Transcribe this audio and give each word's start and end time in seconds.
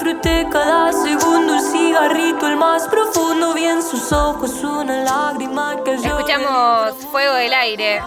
disfruté 0.00 0.46
cada 0.50 0.92
segundo 0.92 1.56
el 1.56 1.60
cigarrito, 1.60 2.48
el 2.48 2.56
más 2.56 2.88
profundo, 2.88 3.52
vi 3.52 3.66
en 3.66 3.82
sus 3.82 4.10
ojos 4.12 4.64
una 4.64 5.04
lágrima 5.04 5.76
que 5.84 5.98
yo. 5.98 6.18
Escuchamos 6.18 6.94
Fuego 7.10 7.34
del 7.34 7.52
Aire 7.52 8.00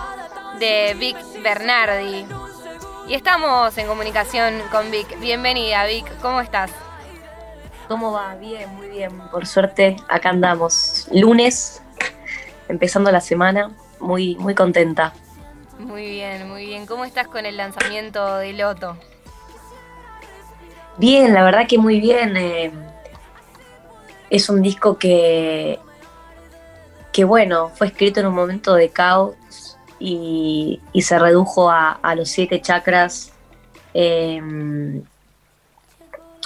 de 0.58 0.96
Vic 1.00 1.18
Bernardi. 1.44 2.26
Y 3.08 3.14
estamos 3.14 3.78
en 3.78 3.86
comunicación 3.86 4.56
con 4.72 4.90
Vic. 4.90 5.20
Bienvenida, 5.20 5.86
Vic. 5.86 6.12
¿Cómo 6.20 6.42
estás? 6.42 6.72
¿Cómo 7.88 8.12
va? 8.12 8.34
Bien, 8.36 8.74
muy 8.76 8.88
bien. 8.88 9.12
Por 9.30 9.46
suerte, 9.46 9.96
acá 10.10 10.30
andamos. 10.30 11.08
Lunes, 11.12 11.84
empezando 12.70 13.12
la 13.12 13.22
semana, 13.22 13.70
muy, 14.00 14.36
muy 14.38 14.56
contenta. 14.56 15.14
Muy 15.78 16.08
bien, 16.08 16.50
muy 16.50 16.66
bien. 16.66 16.88
¿Cómo 16.88 17.06
estás 17.06 17.28
con 17.28 17.46
el 17.46 17.58
lanzamiento 17.58 18.38
de 18.38 18.54
Loto? 18.54 18.98
Bien, 20.98 21.34
la 21.34 21.44
verdad 21.44 21.68
que 21.68 21.78
muy 21.78 22.00
bien. 22.00 22.38
eh, 22.38 22.72
es 24.30 24.50
un 24.50 24.64
disco 24.64 24.98
que, 24.98 25.80
que, 27.12 27.24
bueno, 27.24 27.70
fue 27.70 27.88
escrito 27.88 28.20
en 28.20 28.26
un 28.26 28.34
momento 28.34 28.74
de 28.74 28.90
caos 28.90 29.36
y, 30.00 30.82
y 30.92 31.02
se 31.04 31.20
redujo 31.20 31.70
a, 31.70 32.00
los 32.16 32.30
siete 32.30 32.60
chakras, 32.60 33.32
eh, 33.94 34.42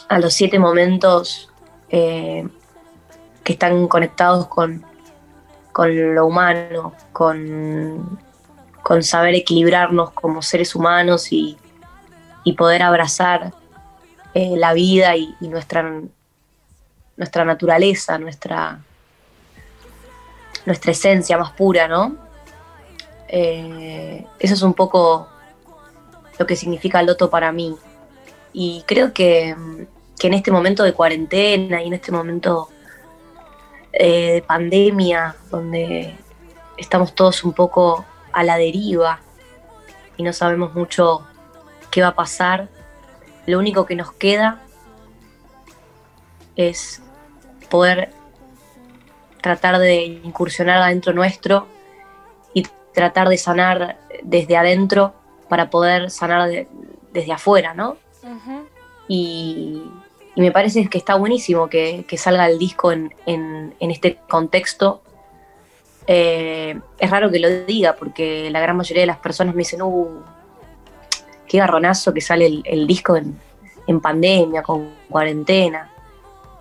a 0.10 0.20
los 0.20 0.34
siete 0.34 0.60
momentos 0.60 1.50
eh, 1.90 2.46
que 3.46 3.54
están 3.54 3.88
conectados 3.88 4.48
con, 4.48 4.86
con 5.72 6.14
lo 6.14 6.26
humano, 6.26 6.94
con, 7.14 8.20
con 8.84 9.02
saber 9.02 9.34
equilibrarnos 9.36 10.12
como 10.12 10.42
seres 10.42 10.76
humanos 10.76 11.32
y, 11.32 11.58
y 12.44 12.52
poder 12.54 12.84
abrazar 12.84 13.54
eh, 14.40 14.56
la 14.56 14.74
vida 14.74 15.16
y, 15.16 15.36
nuestra, 15.42 16.00
nuestra 17.16 17.44
naturaleza, 17.44 18.20
nuestra, 18.20 18.80
nuestra 20.64 20.92
esencia 20.92 21.40
más 21.40 21.54
pura, 21.54 21.88
¿no? 21.88 22.16
Eh, 23.28 24.24
eso 24.38 24.54
es 24.54 24.62
un 24.62 24.76
poco 24.76 25.28
lo 26.38 26.46
que 26.46 26.56
significa 26.56 27.02
loto 27.02 27.32
para 27.32 27.52
mí. 27.52 27.76
Y 28.54 28.84
creo 28.86 29.12
que, 29.12 29.56
que 30.20 30.28
en 30.28 30.36
este 30.36 30.52
momento 30.52 30.84
de 30.84 30.94
cuarentena 30.94 31.82
y 31.82 31.88
en 31.88 31.94
este 31.94 32.12
momento 32.12 32.70
eh, 33.92 34.34
de 34.34 34.42
pandemia, 34.44 35.36
donde 35.50 36.16
estamos 36.78 37.16
todos 37.16 37.44
un 37.44 37.54
poco 37.54 38.06
a 38.34 38.44
la 38.44 38.56
deriva 38.60 39.20
y 40.16 40.22
no 40.22 40.32
sabemos 40.32 40.76
mucho 40.76 41.26
qué 41.90 42.04
va 42.04 42.10
a 42.10 42.16
pasar, 42.16 42.70
lo 43.48 43.58
único 43.58 43.86
que 43.88 43.96
nos 43.96 44.12
queda 44.12 44.62
es 46.56 47.02
poder 47.70 48.10
tratar 49.42 49.78
de 49.80 50.04
incursionar 50.24 50.82
adentro 50.82 51.14
nuestro 51.14 51.68
y 52.54 52.66
tratar 52.94 53.30
de 53.30 53.38
sanar 53.38 53.98
desde 54.24 54.58
adentro 54.58 55.14
para 55.50 55.70
poder 55.70 56.10
sanar 56.12 56.50
de- 56.50 56.68
desde 57.14 57.32
afuera, 57.32 57.74
¿no? 57.74 57.98
Y, 59.08 59.82
y 60.36 60.42
me 60.42 60.52
parece 60.52 60.88
que 60.90 60.98
está 60.98 61.16
buenísimo 61.16 61.70
que, 61.70 62.06
que 62.08 62.18
salga 62.18 62.46
el 62.48 62.60
disco 62.60 62.92
en, 62.92 63.14
en- 63.26 63.74
en 63.80 63.92
este 63.92 64.18
contexto. 64.28 65.02
Eh, 66.08 66.80
es 67.00 67.10
raro 67.10 67.30
que 67.32 67.40
lo 67.40 67.50
diga 67.66 67.96
porque 67.96 68.50
la 68.52 68.60
gran 68.60 68.76
mayoría 68.78 69.02
de 69.04 69.08
las 69.08 69.18
personas 69.18 69.56
me 69.56 69.60
dicen, 69.60 69.82
uh, 69.82 70.22
qué 71.48 71.58
garronazo 71.60 72.14
que 72.14 72.22
sale 72.22 72.62
el, 72.64 72.88
disco 72.88 73.16
en, 73.16 73.40
pandemia, 74.02 74.62
con 74.64 74.92
cuarentena. 75.10 75.92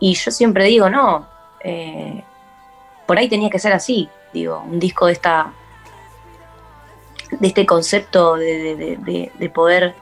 Y 0.00 0.14
yo 0.14 0.30
siempre 0.30 0.64
digo, 0.64 0.88
no, 0.88 1.26
eh, 1.64 2.22
por 3.06 3.18
ahí 3.18 3.28
tenía 3.28 3.50
que 3.50 3.58
ser 3.58 3.72
así, 3.72 4.08
digo, 4.32 4.62
un 4.64 4.78
disco 4.78 5.06
de 5.06 5.12
esta 5.12 5.52
de 7.30 7.48
este 7.48 7.66
concepto 7.66 8.36
de, 8.36 8.46
de- 8.58 8.76
de- 8.76 8.96
de- 8.98 9.32
de 9.36 9.50
poder 9.50 9.94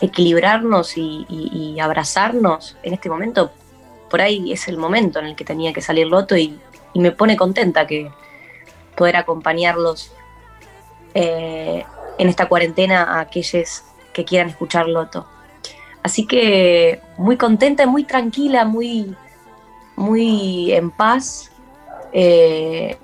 equilibrarnos 0.00 0.96
y, 0.96 1.76
abrazarnos 1.80 2.76
en 2.82 2.94
este 2.94 3.08
momento, 3.08 3.50
por 4.10 4.20
ahí 4.20 4.52
es 4.52 4.68
el 4.68 4.76
momento 4.76 5.18
en 5.18 5.26
el 5.26 5.36
que 5.36 5.44
tenía 5.44 5.72
que 5.72 5.80
salir 5.80 6.06
Loto 6.06 6.36
y, 6.36 6.58
y 6.92 7.00
me 7.00 7.10
pone 7.10 7.36
contenta 7.36 7.86
que 7.86 8.10
poder 8.96 9.16
acompañarlos 9.16 10.12
eh, 11.14 11.84
en 12.18 12.28
esta 12.28 12.48
cuarentena 12.48 13.02
a 13.02 13.20
aquellos 13.20 13.82
que 14.14 14.24
quieran 14.24 14.48
escuchar 14.48 14.88
Loto. 14.88 15.26
Así 16.02 16.26
que 16.26 17.00
muy 17.18 17.36
contenta, 17.36 17.86
muy 17.86 18.04
tranquila, 18.04 18.64
muy, 18.64 19.14
muy 19.96 20.72
en 20.72 20.90
paz. 20.90 21.50
Eh, 22.12 22.96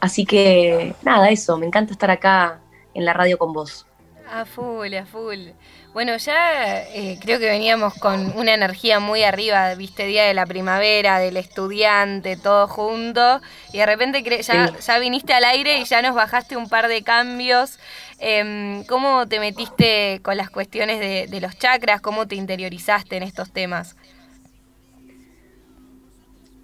así 0.00 0.24
que 0.26 0.94
nada, 1.02 1.30
eso, 1.30 1.56
me 1.56 1.66
encanta 1.66 1.92
estar 1.92 2.10
acá 2.10 2.58
en 2.94 3.04
la 3.04 3.12
radio 3.12 3.38
con 3.38 3.52
vos. 3.52 3.86
A 4.32 4.44
full, 4.44 4.92
a 4.94 5.06
full. 5.06 5.50
Bueno, 5.92 6.16
ya 6.16 6.82
eh, 6.92 7.18
creo 7.22 7.38
que 7.38 7.46
veníamos 7.48 7.94
con 7.94 8.36
una 8.36 8.52
energía 8.54 8.98
muy 9.00 9.22
arriba, 9.22 9.74
viste, 9.76 10.04
Día 10.04 10.24
de 10.24 10.34
la 10.34 10.44
Primavera, 10.44 11.18
del 11.20 11.36
estudiante, 11.38 12.36
todo 12.36 12.66
junto, 12.66 13.40
y 13.72 13.78
de 13.78 13.86
repente 13.86 14.22
cre- 14.24 14.42
ya, 14.42 14.68
Sí. 14.68 14.74
ya 14.86 14.98
viniste 14.98 15.32
al 15.32 15.44
aire 15.44 15.78
y 15.78 15.84
ya 15.84 16.02
nos 16.02 16.14
bajaste 16.14 16.56
un 16.56 16.68
par 16.68 16.88
de 16.88 17.02
cambios. 17.02 17.78
Em, 18.18 18.84
¿Cómo 18.84 19.28
te 19.28 19.40
metiste 19.40 20.20
con 20.22 20.36
las 20.36 20.50
cuestiones 20.50 21.00
de, 21.00 21.40
los 21.40 21.58
chakras? 21.58 22.00
¿Cómo 22.00 22.26
te 22.26 22.34
interiorizaste 22.34 23.16
en 23.16 23.22
estos 23.22 23.52
temas? 23.52 23.96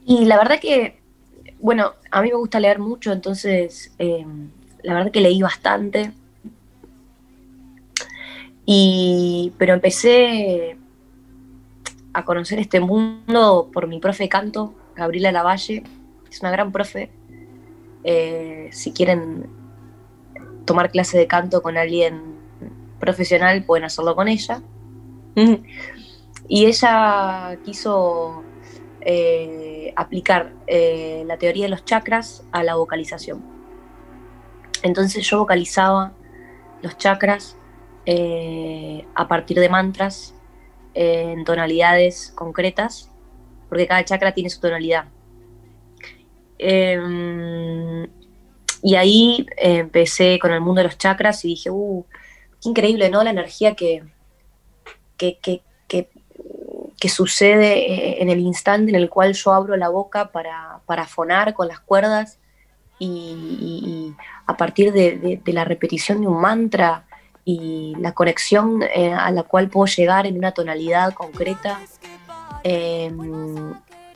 Y 0.06 0.24
la 0.24 0.38
verdad 0.38 0.58
que, 0.60 0.98
bueno, 1.60 1.92
a 2.10 2.22
mí 2.22 2.30
me 2.30 2.36
gusta 2.36 2.58
leer 2.58 2.78
mucho, 2.78 3.12
entonces 3.12 3.92
eh, 3.98 4.24
la 4.82 4.94
verdad 4.94 5.12
que 5.12 5.20
leí 5.20 5.42
bastante. 5.42 6.12
Y, 8.64 9.52
pero 9.58 9.74
empecé 9.74 10.76
a 12.14 12.24
conocer 12.24 12.58
este 12.58 12.80
mundo 12.80 13.70
por 13.72 13.86
mi 13.88 14.00
profe 14.00 14.24
de 14.24 14.28
canto, 14.28 14.74
Gabriela 14.96 15.32
Lavalle, 15.32 15.82
es 16.30 16.40
una 16.40 16.50
gran 16.50 16.72
profe. 16.72 17.10
Eh, 18.04 18.68
si 18.72 18.92
quieren 18.92 19.61
tomar 20.64 20.90
clase 20.90 21.18
de 21.18 21.26
canto 21.26 21.62
con 21.62 21.76
alguien 21.76 22.36
profesional, 22.98 23.64
pueden 23.64 23.84
hacerlo 23.84 24.14
con 24.14 24.28
ella. 24.28 24.62
Y 26.48 26.66
ella 26.66 27.58
quiso 27.64 28.44
eh, 29.00 29.92
aplicar 29.96 30.52
eh, 30.66 31.24
la 31.26 31.36
teoría 31.36 31.64
de 31.64 31.70
los 31.70 31.84
chakras 31.84 32.44
a 32.52 32.62
la 32.62 32.76
vocalización. 32.76 33.42
Entonces 34.82 35.28
yo 35.28 35.38
vocalizaba 35.38 36.12
los 36.82 36.96
chakras 36.98 37.56
eh, 38.06 39.06
a 39.14 39.26
partir 39.28 39.58
de 39.58 39.68
mantras 39.68 40.34
en 40.94 41.44
tonalidades 41.44 42.32
concretas, 42.34 43.10
porque 43.68 43.86
cada 43.86 44.04
chakra 44.04 44.32
tiene 44.32 44.50
su 44.50 44.60
tonalidad. 44.60 45.06
Y 48.82 48.96
ahí 48.96 49.46
eh, 49.56 49.78
empecé 49.78 50.38
con 50.40 50.52
el 50.52 50.60
mundo 50.60 50.80
de 50.80 50.88
los 50.88 50.98
chakras 50.98 51.44
y 51.44 51.48
dije, 51.48 51.70
uh, 51.70 52.04
qué 52.60 52.68
increíble, 52.68 53.08
¿no? 53.10 53.22
La 53.22 53.30
energía 53.30 53.74
que, 53.74 54.02
que, 55.16 55.38
que, 55.38 55.62
que, 56.98 57.08
sucede 57.08 57.92
eh, 57.92 58.22
en 58.22 58.30
el 58.30 58.40
instante 58.40 58.90
en 58.90 58.96
el 58.96 59.08
cual 59.08 59.34
yo 59.34 59.52
abro 59.52 59.76
la 59.76 59.88
boca 59.88 60.30
para, 60.32 60.80
para 60.86 61.06
fonar 61.06 61.54
con 61.54 61.68
las 61.68 61.80
cuerdas 61.80 62.38
y, 62.98 64.14
a 64.46 64.56
partir 64.56 64.92
de, 64.92 65.40
la 65.46 65.64
repetición 65.64 66.20
de 66.20 66.28
un 66.28 66.40
mantra 66.40 67.06
y 67.44 67.94
la 67.98 68.12
conexión 68.12 68.82
eh, 68.82 69.12
a 69.12 69.30
la 69.32 69.42
cual 69.42 69.68
puedo 69.68 69.86
llegar 69.86 70.26
en 70.26 70.38
una 70.38 70.52
tonalidad 70.52 71.12
concreta. 71.12 71.80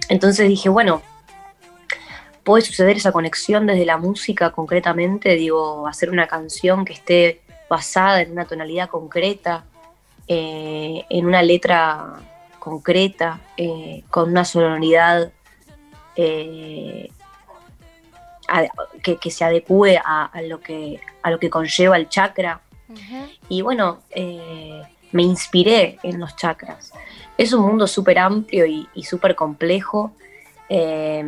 Entonces 0.08 0.48
dije, 0.48 0.68
bueno, 0.68 1.02
puede 2.46 2.62
suceder 2.64 2.96
esa 2.96 3.10
conexión 3.10 3.66
desde 3.66 3.84
la 3.84 3.98
música 3.98 4.50
concretamente, 4.52 5.34
digo, 5.34 5.86
hacer 5.88 6.10
una 6.10 6.28
canción 6.28 6.84
que 6.84 6.92
esté 6.92 7.40
basada 7.68 8.22
en 8.22 8.30
una 8.30 8.44
tonalidad 8.44 8.88
concreta, 8.88 9.64
eh, 10.28 11.04
en 11.10 11.26
una 11.26 11.42
letra 11.42 12.14
concreta, 12.60 13.40
eh, 13.56 14.04
con 14.10 14.30
una 14.30 14.44
sonoridad 14.44 15.32
eh, 16.14 17.10
a- 18.48 18.68
que, 19.02 19.16
que 19.16 19.30
se 19.32 19.44
adecue 19.44 19.98
a, 19.98 20.26
a 20.26 20.40
lo 20.42 20.60
que, 20.60 21.00
a 21.22 21.30
lo 21.32 21.38
que 21.40 21.50
conlleva 21.50 21.96
el 21.96 22.08
chakra. 22.08 22.60
Y 23.48 23.62
bueno, 23.62 23.98
me 24.14 25.22
inspiré 25.24 25.98
en 26.04 26.20
los 26.20 26.36
chakras. 26.36 26.92
Es 27.36 27.52
un 27.52 27.62
mundo 27.66 27.88
súper 27.88 28.18
amplio 28.20 28.64
y, 28.66 28.88
y 28.94 29.02
súper 29.02 29.34
complejo, 29.34 30.12
eh, 30.68 31.24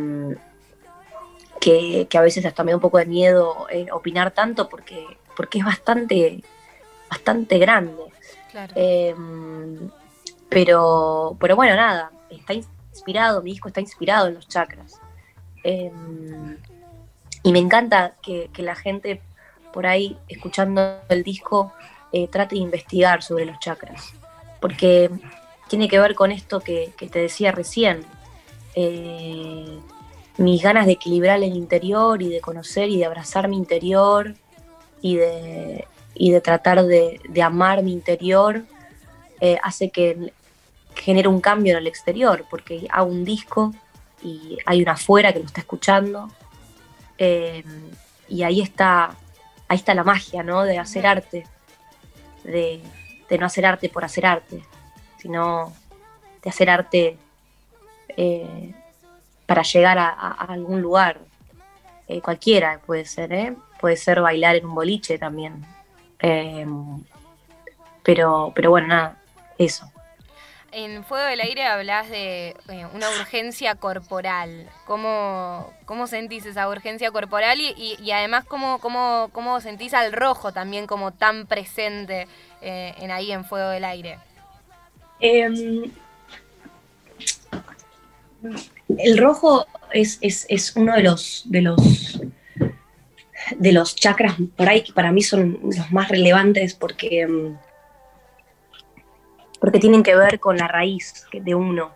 que, 1.59 2.07
que 2.09 2.17
a 2.17 2.21
veces 2.21 2.45
hasta 2.45 2.63
me 2.63 2.71
da 2.71 2.77
un 2.77 2.81
poco 2.81 2.97
de 2.97 3.05
miedo 3.05 3.67
eh, 3.69 3.87
opinar 3.91 4.31
tanto 4.31 4.69
porque, 4.69 5.05
porque 5.35 5.59
es 5.59 5.65
bastante 5.65 6.43
bastante 7.09 7.57
grande. 7.57 8.03
Em, 8.75 9.89
pero, 10.47 11.35
pero 11.39 11.55
bueno, 11.55 11.75
nada, 11.75 12.11
está 12.29 12.53
inspirado, 12.53 13.41
mi 13.41 13.51
disco 13.51 13.67
está 13.67 13.81
inspirado 13.81 14.27
en 14.27 14.35
los 14.35 14.47
chakras. 14.47 14.99
Em, 15.63 16.57
y 17.43 17.51
me 17.51 17.59
encanta 17.59 18.15
que, 18.21 18.49
la 18.57 18.75
gente 18.75 19.21
por 19.73 19.85
ahí, 19.85 20.17
escuchando 20.27 20.99
el 21.09 21.23
disco, 21.23 21.73
eh, 22.11 22.27
trate 22.27 22.55
de 22.55 22.61
investigar 22.61 23.21
sobre 23.21 23.45
los 23.45 23.59
chakras. 23.59 24.13
Porque 24.59 25.09
tiene 25.67 25.87
que 25.87 25.99
ver 25.99 26.15
con 26.15 26.31
esto 26.31 26.59
que, 26.59 26.93
te 26.97 27.19
decía 27.19 27.51
recién. 27.51 28.03
Eh, 28.75 29.79
mis 30.39 30.63
ganas 30.63 30.85
de 30.85 30.93
equilibrar 30.93 31.43
el 31.43 31.55
interior 31.55 32.21
y 32.21 32.29
de 32.29 32.39
conocer 32.39 32.89
y 32.89 32.97
de 32.97 33.05
abrazar 33.05 33.47
mi 33.49 33.57
interior 33.57 34.35
y 35.01 35.17
de, 35.17 35.85
y 36.15 36.31
de 36.31 36.39
tratar 36.39 36.83
de, 36.85 37.19
amar 37.43 37.83
mi 37.83 37.91
interior 37.91 38.63
eh, 39.41 39.57
hace 39.61 39.89
que 39.89 40.33
genere 40.95 41.27
un 41.27 41.41
cambio 41.41 41.73
en 41.73 41.79
el 41.79 41.87
exterior, 41.87 42.45
porque 42.49 42.87
hago 42.89 43.09
un 43.09 43.25
disco 43.25 43.73
y 44.23 44.57
hay 44.65 44.81
una 44.81 44.93
afuera 44.93 45.33
que 45.33 45.39
lo 45.39 45.45
está 45.45 45.61
escuchando. 45.61 46.29
Eh, 47.17 47.63
y 48.29 48.43
ahí 48.43 48.61
está, 48.61 49.15
ahí 49.67 49.77
está 49.77 49.93
la 49.93 50.03
magia, 50.03 50.41
¿no? 50.41 50.63
De 50.63 50.77
hacer 50.77 51.05
arte, 51.05 51.45
de, 52.43 52.81
no 53.37 53.45
hacer 53.45 53.65
arte 53.65 53.89
por 53.89 54.05
hacer 54.05 54.25
arte, 54.25 54.63
sino 55.17 55.73
de 56.41 56.49
hacer 56.49 56.69
arte 56.69 57.17
eh, 58.15 58.73
para 59.49 59.63
llegar 59.63 59.97
a, 59.97 60.29
algún 60.47 60.79
lugar. 60.79 61.19
Eh, 62.07 62.21
cualquiera 62.21 62.79
puede 62.85 63.05
ser, 63.05 63.33
¿eh? 63.33 63.55
Puede 63.79 63.97
ser 63.97 64.21
bailar 64.21 64.55
en 64.55 64.67
un 64.67 64.75
boliche 64.75 65.17
también. 65.17 65.65
pero, 68.03 68.51
pero 68.53 68.69
bueno, 68.69 68.87
nada, 68.87 69.17
eso. 69.57 69.91
En 70.71 71.03
Fuego 71.03 71.25
del 71.25 71.41
Aire 71.41 71.65
hablas 71.65 72.11
de 72.11 72.49
eh, 72.49 72.85
una 72.93 73.09
urgencia 73.09 73.73
corporal. 73.73 74.69
¿Cómo, 74.85 75.73
¿Cómo, 75.85 76.05
sentís 76.05 76.45
esa 76.45 76.69
urgencia 76.69 77.09
corporal 77.09 77.59
y, 77.59 78.11
además 78.11 78.45
cómo, 78.45 78.77
cómo, 78.77 79.31
cómo, 79.31 79.61
sentís 79.61 79.95
al 79.95 80.13
rojo 80.13 80.53
también 80.53 80.85
como 80.85 81.11
tan 81.11 81.47
presente 81.47 82.27
eh, 82.61 82.93
en 82.99 83.09
ahí 83.09 83.31
en 83.31 83.45
Fuego 83.45 83.69
del 83.69 83.83
Aire? 83.83 84.19
El 88.97 89.17
rojo 89.17 89.65
es, 89.93 90.73
uno 90.75 90.93
de 90.95 91.03
los, 91.03 91.43
de 91.45 91.61
los 91.61 92.21
de 93.57 93.71
los 93.71 93.95
chakras 93.95 94.35
por 94.55 94.69
ahí 94.69 94.83
que 94.83 94.93
para 94.93 95.11
mí 95.11 95.23
son 95.23 95.59
los 95.63 95.91
más 95.91 96.09
relevantes 96.09 96.75
porque 96.75 97.21
em, 97.21 97.57
porque 99.59 99.79
tienen 99.79 100.03
que 100.03 100.15
ver 100.15 100.39
con 100.39 100.57
la 100.57 100.67
raíz 100.67 101.25
de 101.33 101.55
uno, 101.55 101.91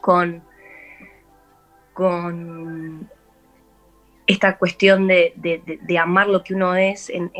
con, 0.00 0.42
con 1.92 3.10
esta 4.26 4.56
cuestión 4.56 5.08
de, 5.08 5.34
amar 5.98 6.28
lo 6.28 6.42
que 6.42 6.54
uno 6.54 6.76
es 6.76 7.10
en, 7.10 7.30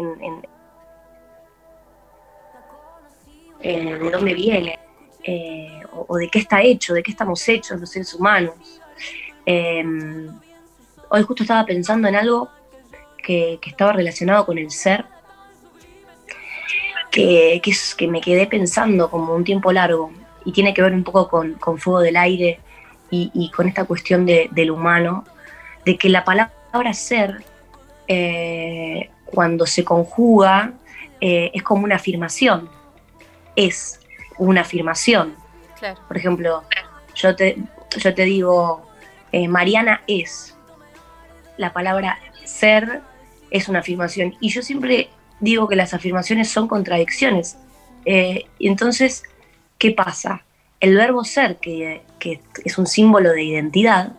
de 3.63 4.11
dónde 4.11 4.35
viene, 4.35 4.79
eh, 5.25 5.81
o, 5.93 6.17
de 6.17 6.29
qué 6.29 6.39
está 6.39 6.63
hecho, 6.63 6.95
de 6.95 7.03
qué 7.03 7.11
estamos 7.11 7.47
hechos 7.49 7.81
los 7.81 7.91
seres 7.91 8.13
humanos. 8.15 8.81
Em, 9.45 10.29
hoy 11.09 11.23
justo 11.23 11.43
estaba 11.43 11.65
pensando 11.67 12.09
en 12.09 12.15
algo 12.15 12.51
que, 13.23 13.59
que 13.61 13.71
estaba 13.71 13.93
relacionado 13.93 14.47
con 14.47 14.59
el 14.59 14.71
ser 14.71 15.05
que, 17.11 17.61
que, 17.97 18.09
me 18.09 18.21
quedé 18.21 18.47
pensando 18.47 19.11
como 19.11 19.35
un 19.35 19.45
tiempo 19.45 19.73
largo 19.73 20.13
y 20.45 20.53
tiene 20.53 20.73
que 20.73 20.83
ver 20.83 20.95
un 20.95 21.05
poco 21.05 21.29
con, 21.29 21.79
Fuego 21.79 22.01
del 22.01 22.17
Aire 22.17 22.61
y, 23.11 23.51
con 23.51 23.67
esta 23.67 23.85
cuestión 23.85 24.25
del 24.25 24.71
humano, 24.71 25.25
de 25.85 25.99
que 25.99 26.09
la 26.09 26.25
palabra 26.25 26.93
ser, 26.93 27.45
eh, 28.07 29.11
cuando 29.25 29.67
se 29.67 29.85
conjuga, 29.85 30.75
eh, 31.21 31.51
es 31.53 31.63
como 31.65 31.85
una 31.85 31.97
afirmación, 31.97 32.69
es 33.57 34.00
una 34.41 34.63
afirmación. 34.63 35.37
Por 36.09 36.17
ejemplo, 36.17 36.65
yo 37.15 37.37
te, 37.37 37.57
yo 37.97 38.15
te 38.15 38.25
digo, 38.25 38.87
eh, 39.33 39.49
Mariana 39.49 40.03
es, 40.07 40.57
la 41.57 41.73
palabra 41.73 42.19
ser 42.45 43.03
es 43.51 43.69
una 43.69 43.81
afirmación. 43.81 44.35
Y 44.41 44.49
yo 44.51 44.63
siempre 44.63 45.11
digo 45.41 45.69
que 45.69 45.77
las 45.77 45.95
afirmaciones 45.95 46.49
son 46.51 46.69
contradicciones. 46.69 47.57
Eh, 48.05 48.47
y 48.59 48.69
entonces, 48.69 49.23
¿qué 49.79 49.91
pasa? 49.91 50.43
El 50.81 50.97
verbo 50.97 51.25
ser, 51.25 51.59
que, 51.59 52.03
es 52.65 52.79
un 52.79 52.87
símbolo 52.87 53.31
de 53.33 53.43
identidad, 53.43 54.13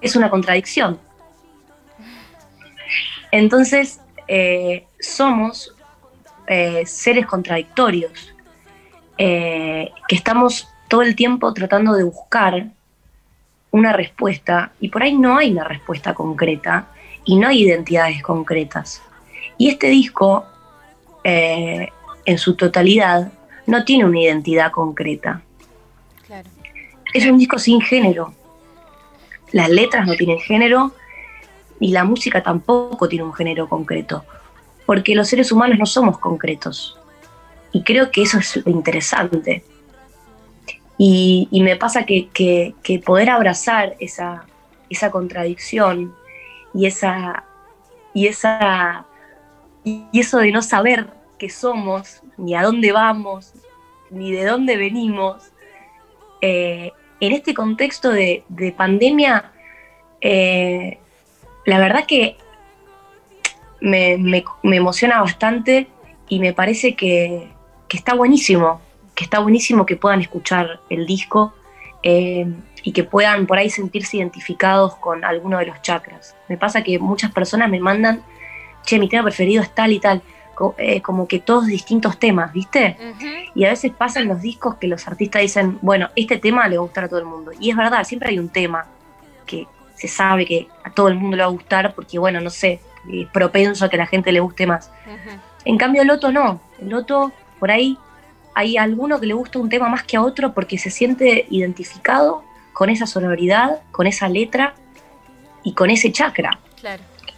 es 0.00 0.16
una 0.16 0.30
contradicción. 0.30 0.98
Entonces, 3.30 4.00
eh, 4.26 4.86
somos 5.00 5.74
eh, 6.48 6.84
seres 6.86 7.26
contradictorios, 7.26 8.31
que 10.08 10.14
estamos 10.14 10.68
todo 10.88 11.02
el 11.02 11.14
tiempo 11.14 11.52
tratando 11.54 11.92
de 11.94 12.04
buscar 12.04 12.66
una 13.70 13.92
respuesta, 13.92 14.72
y 14.80 14.88
por 14.88 15.02
ahí 15.02 15.16
no 15.16 15.38
hay 15.38 15.52
una 15.52 15.64
respuesta 15.64 16.12
concreta, 16.12 16.88
y 17.24 17.36
no 17.36 17.48
hay 17.48 17.62
identidades 17.62 18.22
concretas. 18.22 19.02
Y 19.58 19.68
este 19.68 19.88
disco, 19.88 20.44
eh, 21.24 21.88
en 22.24 22.38
su 22.38 22.56
totalidad, 22.56 23.32
no 23.66 23.84
tiene 23.84 24.04
una 24.04 24.20
identidad 24.20 24.70
concreta. 24.70 25.42
Es 27.14 27.26
un 27.26 27.38
disco 27.38 27.58
sin 27.58 27.80
género. 27.80 28.34
Las 29.52 29.68
letras 29.68 30.06
no 30.06 30.14
tienen 30.14 30.38
género 30.38 30.92
y 31.78 31.92
la 31.92 32.04
música 32.04 32.42
tampoco 32.42 33.08
tiene 33.08 33.24
un 33.24 33.34
género 33.34 33.68
concreto, 33.68 34.24
porque 34.86 35.14
los 35.14 35.28
seres 35.28 35.52
humanos 35.52 35.78
no 35.78 35.86
somos 35.86 36.18
concretos. 36.18 36.98
Y 37.72 37.82
creo 37.82 38.10
que 38.10 38.22
eso 38.22 38.38
es 38.38 38.56
interesante. 38.66 39.64
Y, 40.98 41.48
me 41.62 41.76
pasa 41.76 42.04
que, 42.04 42.74
poder 43.04 43.30
abrazar 43.30 43.96
esa, 43.98 44.44
esa 44.88 45.10
contradicción 45.10 46.14
y 46.74 46.86
esa, 46.86 47.44
y 48.14 48.28
esa 48.28 49.06
y 49.84 50.06
eso 50.12 50.38
de 50.38 50.52
no 50.52 50.62
saber 50.62 51.08
qué 51.38 51.48
somos, 51.48 52.22
ni 52.36 52.54
a 52.54 52.62
dónde 52.62 52.92
vamos, 52.92 53.52
ni 54.10 54.30
de 54.32 54.44
dónde 54.44 54.76
venimos, 54.76 55.50
eh, 56.40 56.92
en 57.20 57.32
este 57.32 57.54
contexto 57.54 58.10
de, 58.10 58.44
pandemia, 58.76 59.52
eh, 60.20 60.98
la 61.66 61.78
verdad 61.78 62.04
que 62.06 62.36
me, 63.80 64.44
emociona 64.62 65.20
bastante 65.20 65.88
y 66.28 66.38
me 66.38 66.52
parece 66.52 66.94
que, 66.94 67.48
está 67.96 68.14
buenísimo, 68.14 68.80
que 69.14 69.24
está 69.24 69.40
buenísimo 69.40 69.86
que 69.86 69.96
puedan 69.96 70.20
escuchar 70.20 70.80
el 70.88 71.06
disco 71.06 71.52
eh, 72.02 72.46
y 72.82 72.92
que 72.92 73.04
puedan 73.04 73.46
por 73.46 73.58
ahí 73.58 73.70
sentirse 73.70 74.16
identificados 74.16 74.96
con 74.96 75.24
alguno 75.24 75.58
de 75.58 75.66
los 75.66 75.80
chakras. 75.82 76.34
Me 76.48 76.56
pasa 76.56 76.82
que 76.82 76.98
muchas 76.98 77.30
personas 77.32 77.70
me 77.70 77.80
mandan 77.80 78.22
che, 78.84 78.98
mi 78.98 79.08
tema 79.08 79.24
preferido 79.24 79.62
es 79.62 79.74
tal 79.74 79.92
y 79.92 80.00
tal, 80.00 80.22
eh, 80.76 81.00
como 81.00 81.26
que 81.26 81.40
todos 81.40 81.66
distintos 81.66 82.18
temas, 82.18 82.52
¿viste? 82.52 82.96
Y 83.54 83.64
a 83.64 83.70
veces 83.70 83.92
pasan 83.92 84.28
los 84.28 84.42
discos 84.42 84.76
que 84.76 84.86
los 84.86 85.06
artistas 85.08 85.42
dicen, 85.42 85.78
bueno, 85.82 86.10
este 86.14 86.38
tema 86.38 86.68
le 86.68 86.76
va 86.76 86.82
a 86.82 86.86
gustar 86.86 87.04
a 87.04 87.08
todo 87.08 87.18
el 87.18 87.24
mundo. 87.24 87.52
Y 87.58 87.70
es 87.70 87.76
verdad, 87.76 88.04
siempre 88.04 88.30
hay 88.30 88.38
un 88.38 88.48
tema 88.48 88.86
que 89.46 89.66
se 89.94 90.08
sabe 90.08 90.46
que 90.46 90.68
a 90.84 90.90
todo 90.90 91.08
el 91.08 91.14
mundo 91.14 91.36
le 91.36 91.42
va 91.42 91.48
a 91.48 91.52
gustar 91.52 91.94
porque, 91.94 92.18
bueno, 92.18 92.40
no 92.40 92.50
sé, 92.50 92.80
es 93.10 93.26
propenso 93.28 93.84
a 93.84 93.88
que 93.88 93.96
a 93.96 94.00
la 94.00 94.06
gente 94.06 94.30
le 94.30 94.40
guste 94.40 94.66
más. 94.66 94.90
En 95.64 95.78
cambio, 95.78 96.02
el 96.02 96.08
Loto 96.08 96.30
no. 96.30 96.60
El 96.80 96.90
Loto, 96.90 97.32
por 97.62 97.70
ahí, 97.70 97.96
hay 98.54 98.76
alguno 98.76 99.20
que 99.20 99.26
le 99.26 99.34
gusta 99.34 99.60
un 99.60 99.68
tema 99.68 99.88
más 99.88 100.02
que 100.02 100.16
a 100.16 100.22
otro 100.22 100.52
porque 100.52 100.78
se 100.78 100.90
siente 100.90 101.46
identificado 101.48 102.42
con 102.72 102.90
esa 102.90 103.06
sonoridad, 103.06 103.82
con 103.92 104.08
esa 104.08 104.28
letra 104.28 104.74
y 105.62 105.72
con 105.72 105.88
ese 105.88 106.10
chakra. 106.10 106.58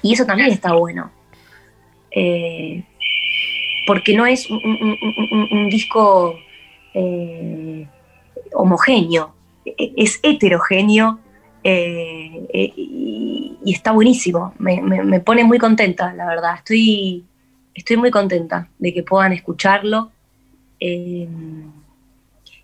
Y 0.00 0.14
eso 0.14 0.24
también 0.24 0.50
está 0.50 0.72
bueno. 0.72 1.10
Eh, 2.10 2.84
porque 3.86 4.16
no 4.16 4.24
es 4.24 4.48
un, 4.48 5.68
disco 5.68 6.38
eh, 6.94 7.86
homogéneo, 8.54 9.34
e, 9.66 9.92
es 9.94 10.20
heterogéneo 10.22 11.18
eh, 11.62 12.72
y, 12.74 13.58
está 13.66 13.92
buenísimo. 13.92 14.54
Me, 14.58 15.20
pone 15.20 15.44
muy 15.44 15.58
contenta, 15.58 16.14
la 16.14 16.24
verdad. 16.24 16.54
Estoy, 16.56 17.26
estoy 17.74 17.98
muy 17.98 18.10
contenta 18.10 18.70
de 18.78 18.94
que 18.94 19.02
puedan 19.02 19.34
escucharlo. 19.34 20.13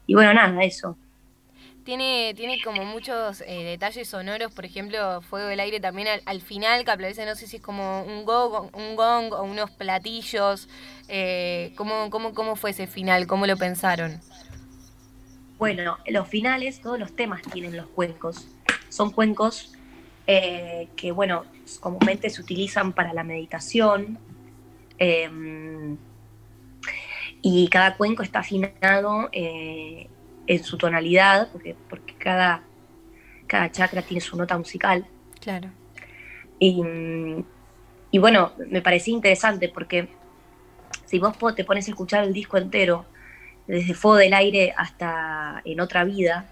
Y 0.07 0.15
bueno, 0.15 0.35
nada, 0.35 0.63
eso. 0.65 0.97
tiene, 1.85 2.35
tiene 2.35 2.61
como 2.63 2.85
muchos 2.85 3.43
eh, 3.43 3.65
detalles 3.65 4.09
sonoros, 4.09 4.53
por 4.53 4.65
ejemplo, 4.65 5.23
Fuego 5.23 5.49
del 5.49 5.61
Aire 5.61 5.81
también 5.81 6.09
al, 6.25 6.41
final, 6.41 6.85
que 6.85 6.91
a 6.91 6.97
veces 6.97 7.27
no 7.27 7.35
sé 7.35 7.47
si 7.47 7.57
es 7.57 7.63
como 7.63 8.03
un 8.05 8.25
gong, 8.25 8.71
un 8.75 8.97
gong 8.97 9.33
o 9.33 9.43
unos 9.43 9.71
platillos. 9.73 10.69
Eh, 11.09 11.73
¿cómo, 11.77 12.11
cómo, 12.11 12.35
¿Cómo 12.35 12.57
fue 12.57 12.71
ese 12.71 12.87
final? 12.87 13.27
¿Cómo 13.27 13.47
lo 13.47 13.57
pensaron? 13.57 14.21
Bueno, 15.59 15.99
los 16.07 16.29
finales, 16.29 16.81
todos 16.81 16.99
los 16.99 17.15
temas 17.15 17.43
tienen 17.43 17.77
los 17.77 17.87
cuencos. 17.89 18.47
Son 18.89 19.11
cuencos 19.11 19.73
eh, 20.27 20.89
que, 20.97 21.13
bueno, 21.13 21.45
comúnmente 21.81 22.31
se 22.31 22.41
utilizan 22.41 22.93
para 22.93 23.13
la 23.13 23.25
meditación. 23.25 24.19
Y 27.43 27.69
cada 27.69 27.97
cuenco 27.97 28.23
está 28.23 28.41
afinado 28.41 29.29
eh, 29.33 30.09
en 30.47 30.65
su 30.65 30.77
tonalidad, 30.77 31.49
porque, 31.53 31.75
porque 31.89 32.15
cada, 32.15 32.63
cada 33.47 33.71
chakra 33.71 34.03
tiene 34.03 34.21
su 34.21 34.37
nota 34.37 34.59
musical. 34.59 35.07
Claro. 35.41 35.69
Y, 36.59 36.83
y 38.11 38.19
bueno, 38.19 38.53
me 38.69 38.83
parecía 38.83 39.15
interesante 39.15 39.69
porque 39.69 40.09
si 41.07 41.19
vos 41.19 41.37
te 41.57 41.65
pones 41.65 41.89
a 41.89 41.91
escuchar 41.91 42.25
el 42.25 42.33
disco 42.33 42.57
entero, 42.57 43.05
desde 43.67 43.95
Fuego 43.95 44.17
del 44.17 44.35
Aire 44.35 44.75
hasta 44.77 45.63
En 45.65 45.81
Otra 45.81 46.05
Vida, 46.05 46.47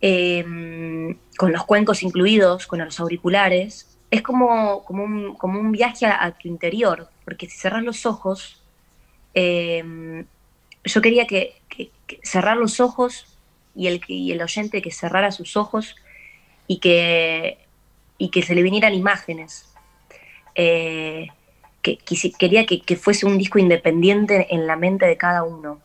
em, 0.00 1.18
con 1.36 1.52
los 1.52 1.64
cuencos 1.64 2.02
incluidos, 2.02 2.66
con 2.66 2.78
los 2.78 2.98
auriculares, 3.00 3.98
es 4.10 4.22
como, 4.22 4.84
como, 4.84 5.04
un, 5.04 5.34
como 5.34 5.60
un 5.60 5.72
viaje 5.72 6.06
a, 6.06 6.30
tu 6.32 6.48
interior, 6.48 7.08
porque 7.24 7.46
si 7.48 7.58
cerras 7.58 7.82
los 7.82 8.06
ojos, 8.06 8.62
em, 9.34 10.24
yo 10.84 11.02
quería 11.02 11.26
que, 11.26 11.54
cerrar 12.22 12.56
los 12.56 12.80
ojos 12.80 13.26
y 13.76 13.86
el, 13.86 14.00
y 14.08 14.32
el 14.32 14.42
oyente 14.42 14.82
que 14.82 14.90
cerrara 14.90 15.30
sus 15.30 15.56
ojos 15.56 15.94
y 16.66 16.78
que, 16.78 17.58
y 18.16 18.30
que 18.30 18.42
se 18.42 18.54
le 18.54 18.62
vinieran 18.62 18.94
imágenes. 18.94 19.72
Eh, 20.54 21.28
que, 21.82 21.98
quería 22.38 22.66
que, 22.66 22.96
fuese 22.96 23.26
un 23.26 23.38
disco 23.38 23.58
independiente 23.58 24.48
en 24.50 24.66
la 24.66 24.76
mente 24.76 25.06
de 25.06 25.16
cada 25.16 25.42
uno. 25.42 25.80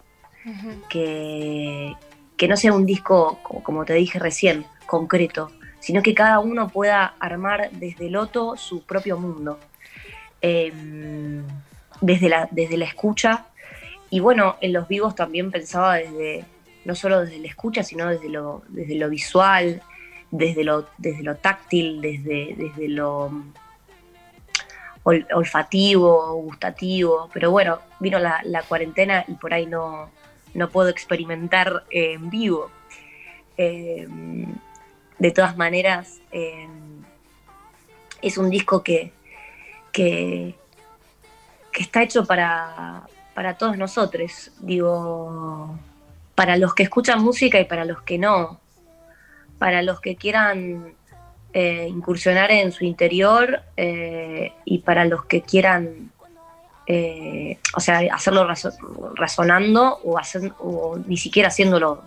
que, 0.89 1.93
que, 2.35 2.47
no 2.47 2.57
sea 2.57 2.73
un 2.73 2.85
disco, 2.85 3.39
como, 3.63 3.85
te 3.85 3.93
dije 3.93 4.19
recién, 4.19 4.65
concreto, 4.85 5.51
sino 5.79 6.01
que 6.01 6.13
cada 6.13 6.39
uno 6.39 6.69
pueda 6.69 7.15
armar 7.19 7.69
desde 7.71 8.07
el 8.07 8.15
otro 8.15 8.57
su 8.57 8.83
propio 8.83 9.17
mundo. 9.17 9.59
Em, 10.41 11.45
desde, 12.01 12.29
la, 12.29 12.47
desde 12.51 12.77
la 12.77 12.85
escucha. 12.85 13.45
Y 14.09 14.19
bueno, 14.19 14.57
en 14.61 14.73
los 14.73 14.87
vivos 14.87 15.15
también 15.15 15.51
pensaba 15.51 15.95
desde, 15.95 16.45
no 16.85 16.95
solo 16.95 17.21
desde 17.21 17.39
la 17.39 17.47
escucha, 17.47 17.83
sino 17.83 18.07
desde 18.07 18.29
lo, 18.29 18.63
desde 18.69 18.95
lo 18.95 19.09
visual, 19.09 19.81
desde 20.31 20.63
lo, 20.63 20.87
desde 20.97 21.23
lo 21.23 21.35
táctil, 21.35 22.01
desde, 22.01 22.55
desde 22.57 22.87
lo 22.89 23.31
olfativo, 25.03 26.35
gustativo, 26.35 27.29
pero 27.33 27.51
bueno, 27.51 27.79
vino 27.99 28.19
la, 28.19 28.63
cuarentena 28.67 29.25
y 29.27 29.33
por 29.33 29.53
ahí 29.53 29.65
no, 29.65 30.09
no 30.53 30.69
puedo 30.69 30.89
experimentar 30.89 31.83
en 31.89 32.29
vivo. 32.29 32.71
Eh, 33.57 34.07
de 35.19 35.31
todas 35.31 35.57
maneras, 35.57 36.21
eh, 36.31 36.67
es 38.21 38.37
un 38.37 38.49
disco 38.49 38.83
que, 38.83 39.11
que, 39.91 40.55
está 41.81 42.03
hecho 42.03 42.25
para, 42.25 43.03
para 43.33 43.57
todos 43.57 43.77
nosotros, 43.77 44.51
digo, 44.59 45.77
para 46.35 46.57
los 46.57 46.73
que 46.73 46.83
escuchan 46.83 47.21
música 47.21 47.59
y 47.59 47.65
para 47.65 47.85
los 47.85 48.01
que 48.01 48.17
no, 48.17 48.59
para 49.57 49.81
los 49.81 49.99
que 49.99 50.15
quieran 50.15 50.93
eh, 51.53 51.87
incursionar 51.87 52.51
en 52.51 52.71
su 52.71 52.83
interior 52.83 53.61
eh, 53.77 54.53
y 54.65 54.79
para 54.79 55.05
los 55.05 55.25
que 55.25 55.41
quieran, 55.41 56.11
eh, 56.87 57.59
o 57.75 57.79
sea, 57.79 58.01
hacerlo 58.13 58.47
razonando 59.15 59.99
o, 60.03 60.17
hacer, 60.17 60.51
o 60.59 60.97
ni 61.05 61.17
siquiera 61.17 61.49
haciéndolo 61.49 62.03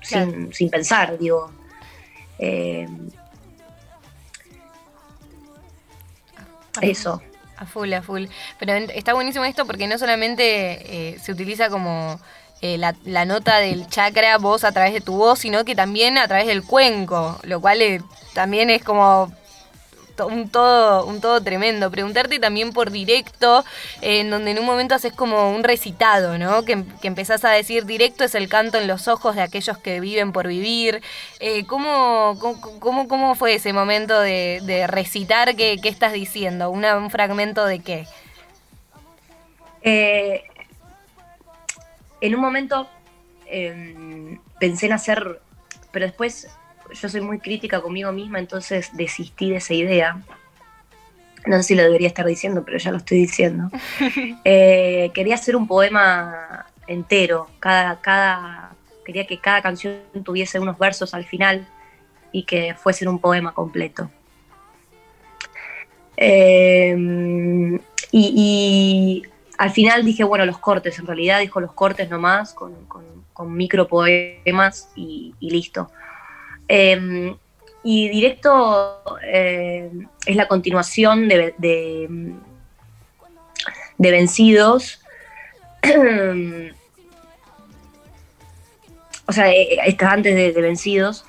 sin, 0.00 0.70
pensar, 0.70 1.18
digo. 1.18 1.50
eso. 6.80 7.22
A 7.56 7.66
full, 7.66 7.92
a 7.92 8.02
full. 8.02 8.26
Pero 8.58 8.72
está 8.74 9.14
buenísimo 9.14 9.44
esto 9.44 9.66
porque 9.66 9.86
no 9.86 9.98
solamente 9.98 11.18
se 11.22 11.32
utiliza 11.32 11.68
como 11.68 12.18
eh, 12.66 12.78
la, 12.78 13.24
nota 13.26 13.58
del 13.58 13.86
chakra 13.88 14.38
voz 14.38 14.64
a 14.64 14.72
través 14.72 14.94
de 14.94 15.02
tu 15.02 15.16
voz, 15.16 15.40
sino 15.40 15.66
que 15.66 15.74
también 15.74 16.16
a 16.16 16.26
través 16.26 16.46
del 16.46 16.64
cuenco, 16.64 17.38
lo 17.42 17.60
cual 17.60 17.82
eh, 17.82 18.00
también 18.32 18.70
es 18.70 18.82
como 18.82 19.30
un 20.18 20.48
todo, 20.48 21.06
un 21.06 21.20
todo 21.20 21.40
tremendo. 21.42 21.90
Preguntarte 21.90 22.38
también 22.38 22.72
por 22.72 22.90
directo, 22.90 23.64
eh, 24.00 24.20
en 24.20 24.30
donde 24.30 24.52
en 24.52 24.58
un 24.58 24.66
momento 24.66 24.94
haces 24.94 25.12
como 25.12 25.50
un 25.54 25.64
recitado, 25.64 26.38
¿no? 26.38 26.64
Que, 26.64 26.84
empezás 27.02 27.44
a 27.44 27.50
decir 27.50 27.84
directo 27.84 28.24
es 28.24 28.34
el 28.34 28.48
canto 28.48 28.78
en 28.78 28.88
los 28.88 29.08
ojos 29.08 29.36
de 29.36 29.42
aquellos 29.42 29.78
que 29.78 30.00
viven 30.00 30.32
por 30.32 30.48
vivir. 30.48 31.02
¿cómo, 31.66 32.38
cómo, 32.80 33.08
cómo, 33.08 33.34
fue 33.34 33.54
ese 33.54 33.72
momento 33.72 34.18
de, 34.20 34.86
recitar? 34.88 35.54
¿Qué, 35.56 35.78
¿Qué, 35.82 35.88
estás 35.88 36.12
diciendo? 36.12 36.70
¿Un 36.70 37.10
fragmento 37.10 37.64
de 37.66 37.80
qué? 37.80 38.06
Eh, 39.82 40.42
en 42.22 42.34
un 42.34 42.40
momento 42.40 42.88
em, 43.46 44.40
pensé 44.58 44.86
en 44.86 44.94
hacer, 44.94 45.40
pero 45.92 46.06
después 46.06 46.48
yo 46.94 47.08
soy 47.08 47.20
muy 47.20 47.38
crítica 47.38 47.80
conmigo 47.80 48.12
misma, 48.12 48.38
entonces 48.38 48.90
desistí 48.94 49.50
de 49.50 49.56
esa 49.56 49.74
idea. 49.74 50.22
No 51.46 51.56
sé 51.58 51.62
si 51.64 51.74
lo 51.74 51.82
debería 51.82 52.08
estar 52.08 52.24
diciendo, 52.24 52.62
pero 52.64 52.78
ya 52.78 52.90
lo 52.90 52.98
estoy 52.98 53.18
diciendo. 53.18 53.70
Eh, 54.44 55.10
quería 55.14 55.34
hacer 55.34 55.56
un 55.56 55.66
poema 55.66 56.66
entero, 56.86 57.48
cada, 57.60 58.00
cada, 58.00 58.74
quería 59.04 59.26
que 59.26 59.38
cada 59.38 59.62
canción 59.62 60.00
tuviese 60.22 60.58
unos 60.58 60.78
versos 60.78 61.14
al 61.14 61.24
final 61.24 61.66
y 62.32 62.42
que 62.44 62.74
fuese 62.74 63.08
un 63.08 63.18
poema 63.18 63.52
completo. 63.52 64.10
Em, 66.16 67.78
y, 68.12 69.22
al 69.58 69.70
final 69.70 70.04
dije, 70.04 70.24
bueno, 70.24 70.44
los 70.46 70.58
cortes, 70.58 70.98
en 70.98 71.06
realidad 71.06 71.40
dijo 71.40 71.60
los 71.60 71.72
cortes 71.72 72.10
nomás, 72.10 72.54
con, 72.54 72.74
con, 72.86 73.04
micropoemas 73.56 74.90
y, 74.94 75.34
listo. 75.40 75.90
Em, 76.68 77.36
y 77.82 78.08
directo 78.08 79.02
eh, 79.22 79.90
es 80.24 80.36
la 80.36 80.48
continuación 80.48 81.28
de, 81.28 81.54
de, 81.58 82.08
Vencidos. 83.98 85.00
o 89.26 89.32
sea, 89.32 89.52
eh, 89.52 89.78
está 89.86 90.12
antes 90.12 90.34
de, 90.34 90.52
Vencidos. 90.60 91.24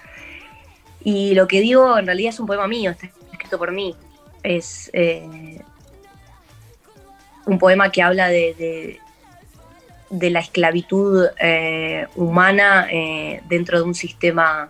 Y 1.03 1.35
lo 1.35 1.47
que 1.47 1.59
digo 1.61 1.97
en 1.97 2.05
realidad 2.05 2.29
es 2.29 2.39
un 2.39 2.47
poema 2.47 2.67
mío, 2.67 2.91
está 2.91 3.09
escrito 3.31 3.57
por 3.57 3.71
mí. 3.71 3.95
Es, 4.43 4.89
eh, 4.93 5.61
un 7.45 7.59
poema 7.59 7.91
que 7.91 8.01
habla 8.01 8.27
de, 8.27 8.99
de, 10.09 10.29
la 10.29 10.39
esclavitud 10.39 11.27
eh, 11.39 12.07
humana 12.15 12.87
eh, 12.91 13.41
dentro 13.47 13.77
de 13.77 13.83
un 13.83 13.95
sistema 13.95 14.67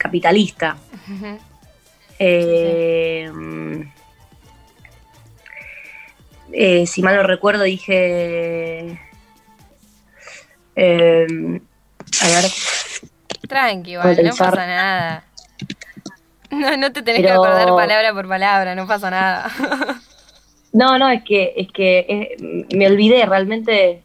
capitalista. 0.00 0.76
Eh, 2.18 3.30
si 6.86 7.02
mal 7.02 7.16
no 7.16 7.22
recuerdo, 7.22 7.64
dije. 7.64 8.98
a 10.76 12.26
ver. 12.26 12.44
Tranqui, 13.48 13.94
no 13.94 14.36
pasa 14.36 14.66
nada. 14.66 15.24
No, 16.50 16.76
no 16.76 16.92
te 16.92 17.02
tenés 17.02 17.22
que 17.22 17.30
acordar 17.30 17.68
palabra 17.68 18.12
por 18.12 18.26
palabra, 18.26 18.74
no 18.74 18.86
pasa 18.86 19.10
nada. 19.10 19.50
No, 20.72 20.98
no, 20.98 21.10
es 21.10 21.24
que, 21.24 21.52
es 21.56 21.66
que 21.72 22.06
eh, 22.08 22.66
me 22.76 22.86
olvidé 22.86 23.26
realmente. 23.26 24.04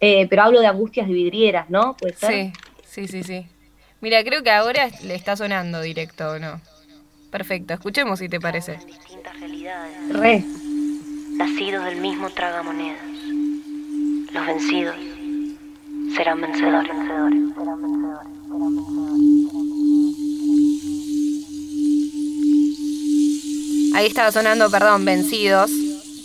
Eh, 0.00 0.26
pero 0.28 0.42
hablo 0.42 0.60
de 0.60 0.66
angustias 0.66 1.08
de 1.08 1.14
vidrieras, 1.14 1.70
¿no? 1.70 1.96
Sí, 2.16 2.52
sí, 2.84 3.08
sí, 3.08 3.22
sí. 3.22 3.46
Mira, 4.00 4.24
creo 4.24 4.42
que 4.42 4.50
ahora 4.50 4.88
le 5.02 5.14
está 5.14 5.36
sonando 5.36 5.82
directo, 5.82 6.38
¿no? 6.38 6.60
Perfecto, 7.30 7.74
escuchemos 7.74 8.18
si 8.18 8.28
te 8.28 8.40
parece. 8.40 8.78
Distintas 8.86 9.38
realidades. 9.38 10.08
Re. 10.08 10.44
Nacidos 11.36 11.84
del 11.84 11.96
mismo 12.00 12.30
tragamonedas. 12.30 13.02
Los 14.32 14.46
vencidos 14.46 14.96
serán 16.16 16.40
vencedores. 16.40 16.88
vencedores. 16.88 17.54
Serán 17.54 17.82
vencedores. 17.82 18.28
Serán 18.48 18.76
vencedores. 18.76 19.20
Ahí 23.94 24.06
estaba 24.06 24.32
sonando, 24.32 24.70
perdón, 24.70 25.04
vencidos. 25.04 25.70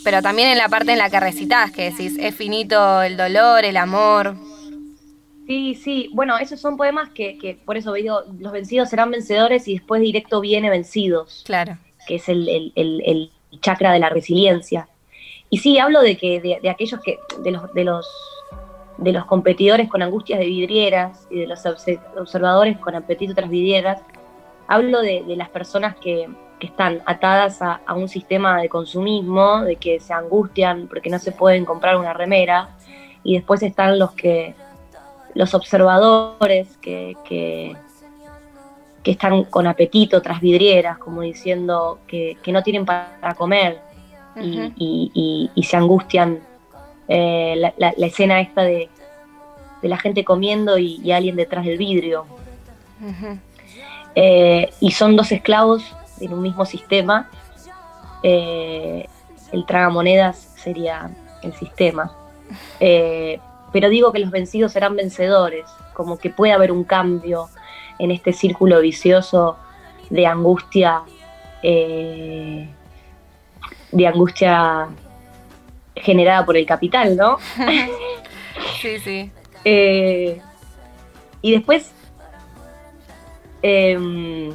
Pero 0.03 0.21
también 0.21 0.49
en 0.49 0.57
la 0.57 0.69
parte 0.69 0.91
en 0.93 0.99
la 0.99 1.09
que 1.09 1.19
recitas, 1.19 1.71
que 1.71 1.91
decís, 1.91 2.13
es 2.19 2.35
finito 2.35 3.01
el 3.01 3.17
dolor, 3.17 3.65
el 3.65 3.75
amor. 3.75 4.35
Sí, 5.45 5.75
sí, 5.75 6.09
bueno, 6.13 6.37
esos 6.37 6.59
son 6.59 6.75
poemas 6.75 7.09
que, 7.09 7.37
que, 7.37 7.53
por 7.53 7.77
eso 7.77 7.93
digo, 7.93 8.21
los 8.39 8.51
vencidos 8.51 8.89
serán 8.89 9.11
vencedores 9.11 9.67
y 9.67 9.73
después 9.73 10.01
directo 10.01 10.41
viene 10.41 10.69
vencidos. 10.69 11.43
Claro. 11.45 11.77
Que 12.07 12.15
es 12.15 12.29
el, 12.29 12.49
el, 12.49 12.71
el, 12.75 13.31
chakra 13.61 13.93
de 13.93 13.99
la 13.99 14.09
resiliencia. 14.09 14.89
Y 15.49 15.59
sí, 15.59 15.79
hablo 15.79 16.01
de 16.01 16.17
que 16.17 16.41
de, 16.41 16.59
de, 16.61 16.69
aquellos 16.69 16.99
que, 17.01 17.19
de 17.41 17.51
los, 17.51 17.73
de 17.73 17.83
los 17.85 18.07
de 18.97 19.11
los 19.11 19.25
competidores 19.25 19.89
con 19.89 20.01
angustias 20.01 20.39
de 20.39 20.45
vidrieras 20.45 21.27
y 21.29 21.39
de 21.39 21.47
los 21.47 21.65
observadores 21.65 22.77
con 22.77 22.95
apetito 22.95 23.33
tras 23.33 23.49
vidrieras, 23.49 24.01
hablo 24.67 25.01
de, 25.01 25.23
de 25.23 25.35
las 25.35 25.49
personas 25.49 25.95
que, 25.95 26.29
que 26.59 26.67
están 26.67 27.01
atadas 27.05 27.61
a, 27.61 27.81
a, 27.85 27.93
un 27.93 28.07
sistema 28.07 28.61
de 28.61 28.69
consumismo, 28.69 29.61
de 29.61 29.75
que 29.75 29.99
se 29.99 30.13
angustian 30.13 30.87
porque 30.87 31.09
no 31.09 31.19
se 31.19 31.31
pueden 31.31 31.65
comprar 31.65 31.97
una 31.97 32.13
remera, 32.13 32.69
y 33.23 33.35
después 33.35 33.61
están 33.63 33.99
los 33.99 34.11
que 34.13 34.55
los 35.35 35.53
observadores 35.53 36.77
que, 36.77 37.15
que, 37.23 37.75
están 39.03 39.43
con 39.43 39.67
apetito 39.67 40.19
tras 40.21 40.41
vidrieras, 40.41 40.97
como 40.97 41.21
diciendo 41.21 41.99
que, 42.07 42.37
no 42.47 42.63
tienen 42.63 42.85
para 42.85 43.35
comer 43.35 43.79
y, 44.35 45.63
se 45.63 45.77
angustian. 45.77 46.39
Eh, 47.07 47.71
la, 47.77 47.89
escena 48.07 48.41
esta 48.41 48.63
de, 48.63 48.89
la 49.83 49.97
gente 49.97 50.23
comiendo 50.25 50.79
y, 50.79 51.11
alguien 51.11 51.35
detrás 51.35 51.65
del 51.65 51.77
vidrio. 51.77 52.25
Eh, 54.15 54.71
y 54.79 54.91
son 54.91 55.15
dos 55.17 55.31
esclavos 55.31 55.83
en 56.19 56.33
un 56.33 56.41
mismo 56.41 56.65
sistema. 56.65 57.29
Eh, 58.23 59.05
el 59.51 59.65
tragamonedas 59.65 60.37
sería 60.55 61.11
el 61.43 61.53
sistema 61.53 62.15
pero 63.75 63.89
digo 63.89 64.13
que 64.13 64.19
los 64.19 64.31
vencidos 64.31 64.71
serán 64.71 64.95
vencedores, 64.95 65.65
como 65.91 66.17
que 66.17 66.29
puede 66.29 66.53
haber 66.53 66.71
un 66.71 66.85
cambio 66.85 67.49
en 67.99 68.09
este 68.09 68.31
círculo 68.31 68.79
vicioso 68.79 69.57
de 70.09 70.25
angustia, 70.25 71.01
eh, 71.61 72.69
de 73.91 74.07
angustia 74.07 74.87
generada 75.93 76.45
por 76.45 76.55
el 76.55 76.65
capital, 76.65 77.17
¿no? 77.17 77.37
sí, 78.81 78.97
sí. 78.99 79.29
Eh, 79.65 80.39
y 81.41 81.51
después, 81.51 81.91
em, 83.61 84.53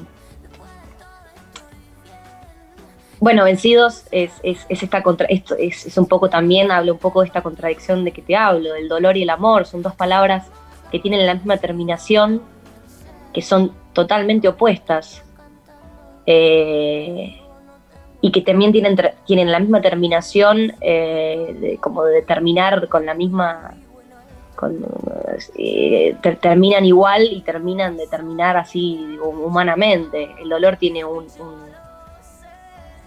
Bueno, 3.20 3.44
Vencidos 3.44 4.06
es, 4.10 4.32
esta 4.42 5.02
contra, 5.02 5.26
esto 5.26 5.54
es, 5.58 5.94
un 5.98 6.06
poco 6.06 6.30
también, 6.30 6.70
habla 6.70 6.92
un 6.92 6.98
poco 6.98 7.20
de 7.20 7.26
esta 7.26 7.42
contradicción 7.42 8.02
de 8.02 8.12
que 8.12 8.22
te 8.22 8.34
hablo, 8.34 8.72
del 8.72 8.88
dolor 8.88 9.18
y 9.18 9.24
el 9.24 9.30
amor. 9.30 9.66
Son 9.66 9.82
dos 9.82 9.94
palabras 9.94 10.46
que 10.90 10.98
tienen 11.00 11.26
la 11.26 11.34
misma 11.34 11.58
terminación, 11.58 12.40
que 13.34 13.42
son 13.42 13.72
totalmente 13.92 14.48
opuestas. 14.48 15.22
Eh, 16.24 17.36
y 18.22 18.32
que 18.32 18.40
también 18.40 18.72
tienen, 18.72 18.96
tienen 19.26 19.52
la 19.52 19.60
misma 19.60 19.82
terminación, 19.82 20.72
eh, 20.80 21.76
como 21.82 22.04
de 22.04 22.22
terminar 22.22 22.88
con 22.88 23.04
la 23.04 23.12
misma. 23.12 23.74
Eh, 25.56 26.16
terminan 26.40 26.84
igual 26.86 27.24
y 27.24 27.42
terminan 27.42 27.98
de 27.98 28.06
terminar 28.06 28.56
así 28.56 29.18
humanamente. 29.22 30.34
El 30.40 30.48
dolor 30.48 30.76
tiene 30.76 31.04
un 31.04 31.28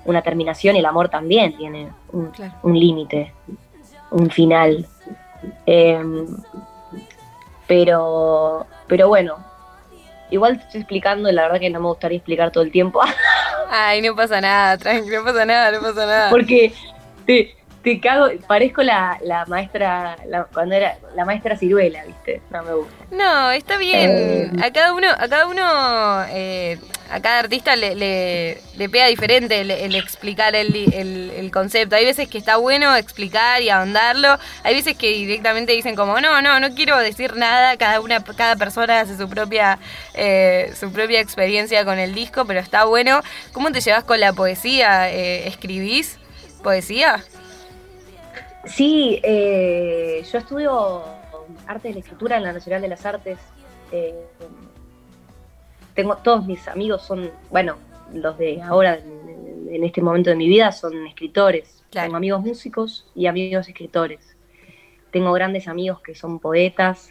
una 0.05 0.22
terminación 0.22 0.75
y 0.75 0.79
el 0.79 0.86
amor 0.86 1.10
también 1.10 1.55
tiene 1.57 1.89
un, 2.12 2.79
límite, 2.79 3.33
un 4.11 4.29
final. 4.29 4.85
Em, 5.66 6.27
pero, 7.68 8.66
pero 8.87 9.07
bueno, 9.07 9.37
igual 10.29 10.57
te 10.57 10.66
estoy 10.66 10.81
explicando 10.81 11.29
y 11.29 11.33
la 11.33 11.44
verdad 11.44 11.59
que 11.59 11.70
no 11.70 11.79
me 11.79 11.87
gustaría 11.87 12.18
explicar 12.18 12.51
todo 12.51 12.63
el 12.63 12.72
tiempo. 12.72 13.01
Ay, 13.70 14.01
no 14.01 14.16
pasa 14.16 14.42
nada, 14.42 14.77
tranquilo, 14.77 15.20
no 15.20 15.25
pasa 15.25 15.46
nada, 15.46 15.72
no 15.72 15.81
pasa 15.81 16.05
nada. 16.05 16.29
Porque 16.29 16.74
te, 17.25 17.55
te 17.83 18.00
cago, 18.00 18.27
parezco 18.48 18.81
la, 18.81 19.19
la 19.24 19.46
maestra, 19.46 20.15
cuando 20.53 20.74
era 20.74 20.98
la 21.15 21.25
maestra 21.25 21.57
ciruela, 21.57 22.05
¿viste? 22.05 22.41
No 22.50 22.63
me 22.63 22.74
gusta. 22.75 23.05
No, 23.11 23.51
está 23.51 23.77
bien. 23.77 24.09
Eh, 24.09 24.51
a 24.63 24.72
cada 24.72 24.93
uno, 24.93 25.07
a 25.09 25.27
cada 25.27 25.48
uno, 25.48 26.25
eh, 26.29 26.79
a 27.11 27.19
cada 27.19 27.39
artista 27.39 27.75
le, 27.75 27.93
le, 27.96 28.89
pega 28.89 29.07
diferente 29.07 29.59
el, 29.59 29.96
explicar 29.96 30.55
el, 30.55 30.74
el, 30.74 31.51
concepto. 31.51 31.98
Hay 31.98 32.05
veces 32.05 32.29
que 32.29 32.37
está 32.37 32.55
bueno 32.55 32.96
explicar 32.96 33.61
y 33.61 33.69
ahondarlo. 33.69 34.37
Hay 34.63 34.75
veces 34.75 34.96
que 34.96 35.09
directamente 35.09 35.74
dicen 35.74 35.98
como, 35.98 36.22
no, 36.22 36.41
no, 36.41 36.61
no 36.61 36.74
quiero 36.75 36.98
decir 36.98 37.35
nada. 37.35 37.75
Cada 37.75 38.00
una, 38.00 38.24
cada 38.24 38.55
persona 38.55 39.01
hace 39.01 39.17
su 39.17 39.27
propia, 39.27 39.77
eh, 40.13 40.72
su 40.79 40.89
propia 40.93 41.19
experiencia 41.19 41.83
con 41.83 42.00
el 42.00 42.15
disco, 42.15 42.46
pero 42.46 42.61
está 42.61 42.85
bueno. 42.85 43.19
¿Cómo 43.51 43.74
te 43.74 43.81
llevas 43.81 44.05
con 44.05 44.22
la 44.22 44.31
poesía? 44.31 45.09
¿Escribís 45.09 46.17
poesía? 46.63 47.22
Sí, 48.66 49.20
eh, 49.24 50.24
yo 50.32 50.38
estudio 50.38 51.04
arte 51.68 51.90
de 51.90 51.96
la 51.96 52.00
escritura 52.00 52.38
en 52.38 52.44
la 52.44 52.54
Nacional 52.54 52.82
de 52.82 52.88
las 52.88 53.06
Artes. 53.06 53.38
Eh, 53.92 54.26
tengo 55.94 56.16
todos 56.18 56.46
mis 56.46 56.66
amigos 56.70 57.04
son, 57.04 57.30
bueno, 57.52 57.76
los 58.14 58.38
de 58.38 58.62
ahora, 58.62 58.96
en, 58.96 59.84
este 59.84 60.02
momento 60.02 60.30
de 60.30 60.38
mi 60.38 60.48
vida, 60.48 60.72
son 60.72 61.06
escritores. 61.06 61.84
Tengo 61.90 62.16
amigos 62.16 62.42
músicos 62.42 63.06
y 63.14 63.28
amigos 63.28 63.68
escritores. 63.68 64.38
Tengo 65.12 65.34
grandes 65.34 65.68
amigos 65.68 66.02
que 66.02 66.16
son 66.16 66.40
poetas, 66.40 67.10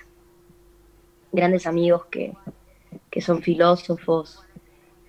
grandes 1.33 1.67
amigos 1.67 2.07
que, 2.07 2.33
son 3.21 3.43
filósofos. 3.43 4.43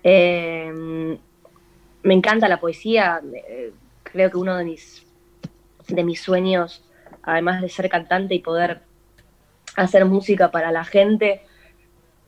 Eh, 0.02 0.70
me 2.02 2.14
encanta 2.14 2.48
la 2.48 2.60
poesía. 2.60 3.22
creo 4.02 4.30
que 4.30 4.36
uno 4.36 4.56
de 4.56 4.64
mis 4.64 5.03
de 5.88 6.04
mis 6.04 6.22
sueños, 6.22 6.84
además 7.22 7.62
de 7.62 7.68
ser 7.68 7.88
cantante 7.88 8.34
y 8.34 8.38
poder 8.40 8.82
hacer 9.76 10.04
música 10.04 10.50
para 10.50 10.70
la 10.70 10.84
gente, 10.84 11.42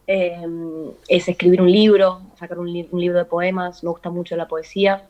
eh, 0.06 0.46
es 1.08 1.28
escribir 1.28 1.60
un 1.60 1.70
libro, 1.70 2.22
sacar 2.38 2.58
un, 2.58 2.72
libro 2.72 3.18
de 3.18 3.24
poemas, 3.24 3.82
me 3.82 3.90
gusta 3.90 4.10
mucho 4.10 4.36
la 4.36 4.46
poesía. 4.46 5.08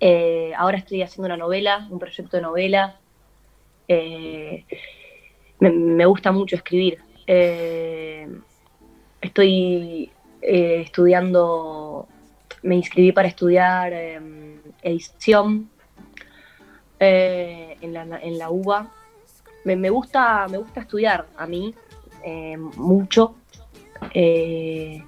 Eh, 0.00 0.52
ahora 0.56 0.78
estoy 0.78 1.02
haciendo 1.02 1.26
una 1.26 1.36
novela, 1.36 1.86
un 1.90 1.98
proyecto 1.98 2.38
de 2.38 2.42
novela. 2.42 2.98
Eh, 3.86 4.64
me, 5.58 6.06
gusta 6.06 6.32
mucho 6.32 6.56
escribir. 6.56 6.98
estoy 9.20 10.10
estudiando, 10.40 12.08
me 12.62 12.76
inscribí 12.76 13.12
para 13.12 13.28
estudiar 13.28 13.92
edición 14.82 15.68
eh, 17.02 17.78
en, 17.80 17.94
la, 17.94 18.02
en, 18.22 18.38
la, 18.38 18.50
UBA. 18.50 18.90
Me, 19.64 19.88
gusta, 19.88 20.46
me 20.50 20.58
gusta 20.58 20.80
estudiar 20.80 21.26
a 21.34 21.46
mí 21.46 21.74
eh, 22.22 22.58
mucho 22.58 23.36
eh, 24.12 25.02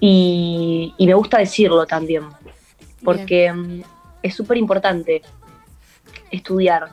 y, 0.00 0.94
me 0.98 1.12
gusta 1.12 1.36
decirlo 1.38 1.86
también, 1.86 2.24
porque 3.04 3.52
mm, 3.52 3.82
es 4.22 4.34
súper 4.34 4.56
importante 4.56 5.20
estudiar 6.30 6.88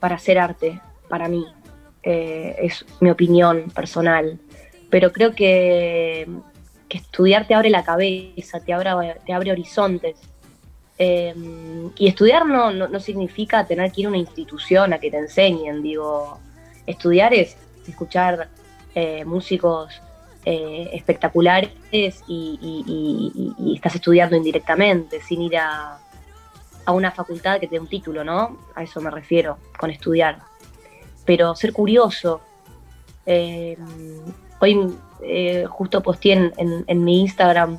para 0.00 0.14
hacer 0.14 0.38
arte, 0.38 0.80
para 1.08 1.28
mí. 1.28 1.44
es 2.02 2.86
mi 3.00 3.10
opinión 3.10 3.68
personal, 3.74 4.38
pero 4.88 5.12
creo 5.12 5.34
que, 5.34 6.26
que 6.88 6.98
estudiar 6.98 7.46
te 7.46 7.54
abre 7.54 7.68
la 7.68 7.84
cabeza, 7.84 8.60
te 8.60 8.72
abre, 8.72 9.16
te 9.26 9.34
abre 9.34 9.52
horizontes 9.52 10.16
Em, 10.98 11.90
y 11.96 12.08
estudiar 12.08 12.46
no, 12.46 12.70
no, 12.70 13.00
significa 13.00 13.66
tener 13.66 13.92
que 13.92 14.00
ir 14.00 14.06
a 14.06 14.10
una 14.10 14.18
institución 14.18 14.94
a 14.94 14.98
que 14.98 15.10
te 15.10 15.18
enseñen, 15.18 15.82
digo, 15.82 16.38
estudiar 16.86 17.34
es 17.34 17.56
escuchar 17.86 18.48
eh, 18.94 19.22
músicos 19.26 20.00
eh, 20.46 20.88
espectaculares 20.94 21.70
y, 22.26 23.74
estás 23.74 23.96
estudiando 23.96 24.36
indirectamente, 24.36 25.20
sin 25.20 25.42
ir 25.42 25.58
a, 25.58 25.98
a 26.86 26.92
una 26.92 27.10
facultad 27.10 27.60
que 27.60 27.66
te 27.66 27.74
dé 27.74 27.80
un 27.80 27.88
título, 27.88 28.24
¿no? 28.24 28.56
A 28.74 28.82
eso 28.82 29.00
me 29.02 29.10
refiero 29.10 29.58
con 29.78 29.90
estudiar. 29.90 30.38
Pero 31.26 31.54
ser 31.54 31.74
curioso. 31.74 32.40
Em, 33.26 33.76
hoy 34.60 34.94
eh, 35.22 35.66
justo 35.68 36.02
posteé 36.02 36.52
en, 36.56 36.84
en 36.86 37.04
mi 37.04 37.20
Instagram 37.20 37.78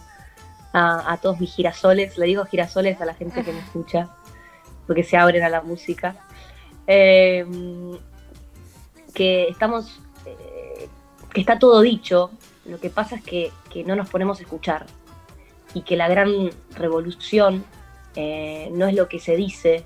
a, 0.78 1.18
todos 1.22 1.40
mis 1.40 1.54
girasoles, 1.54 2.18
le 2.18 2.26
digo 2.26 2.46
girasoles 2.46 3.02
a 3.02 3.06
la 3.06 3.14
gente 3.14 3.44
que 3.44 3.52
me 3.52 3.60
escucha, 3.60 4.10
porque 4.86 5.04
se 5.04 5.18
abren 5.18 5.44
a 5.44 5.50
la 5.50 5.62
música, 5.62 6.16
em, 6.86 7.98
que 9.14 9.48
estamos, 9.50 10.00
eh, 10.26 10.88
que 11.34 11.42
está 11.42 11.58
todo 11.58 11.82
dicho, 11.82 12.32
lo 12.66 12.80
que 12.80 12.90
pasa 12.90 13.16
es 13.16 13.24
que, 13.24 13.52
no 13.86 13.96
nos 13.96 14.10
ponemos 14.10 14.40
a 14.40 14.42
escuchar 14.42 14.88
y 15.76 15.84
que 15.84 15.96
la 15.96 16.08
gran 16.08 16.50
revolución 16.72 17.64
eh, 18.16 18.70
no 18.72 18.88
es 18.88 18.96
lo 18.96 19.08
que 19.08 19.20
se 19.20 19.36
dice, 19.36 19.86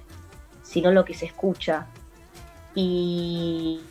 sino 0.63 0.91
lo 0.91 1.03
que 1.03 1.13
se 1.13 1.25
escucha. 1.25 1.87
Y, 2.73 3.81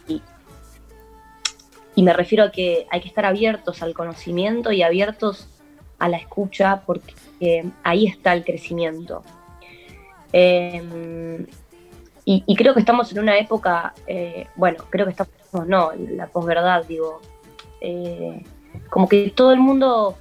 y 1.95 2.03
me 2.03 2.15
refiero 2.15 2.45
a 2.45 2.51
que 2.51 2.87
hay 2.91 3.03
que 3.03 3.09
estar 3.09 3.27
abiertos 3.27 3.83
al 3.83 3.93
conocimiento 3.93 4.73
y 4.73 4.83
abiertos 4.83 5.50
a 6.01 6.09
la 6.09 6.17
escucha 6.17 6.83
porque 6.85 7.15
ahí 7.85 8.07
está 8.07 8.33
el 8.33 8.45
crecimiento. 8.45 9.23
Em, 10.33 11.47
y, 12.25 12.55
creo 12.55 12.75
que 12.75 12.81
estamos 12.81 13.11
en 13.11 13.19
una 13.19 13.39
época, 13.39 13.93
eh, 14.07 14.47
bueno, 14.55 14.85
creo 14.89 15.05
que 15.05 15.11
estamos, 15.13 15.67
no, 15.67 15.91
la 15.97 16.29
posverdad, 16.29 16.85
digo, 16.85 17.21
eh, 17.81 18.45
como 18.89 19.09
que 19.09 19.31
todo 19.31 19.53
el 19.53 19.59
mundo 19.59 20.17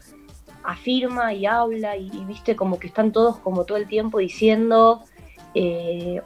afirma 0.63 1.33
y 1.33 1.45
habla 1.45 1.97
y, 1.97 2.09
viste 2.25 2.55
como 2.55 2.79
que 2.79 2.87
están 2.87 3.11
todos 3.11 3.37
como 3.37 3.63
todo 3.65 3.77
el 3.77 3.87
tiempo 3.87 4.19
diciendo 4.19 5.03
eh, 5.53 6.21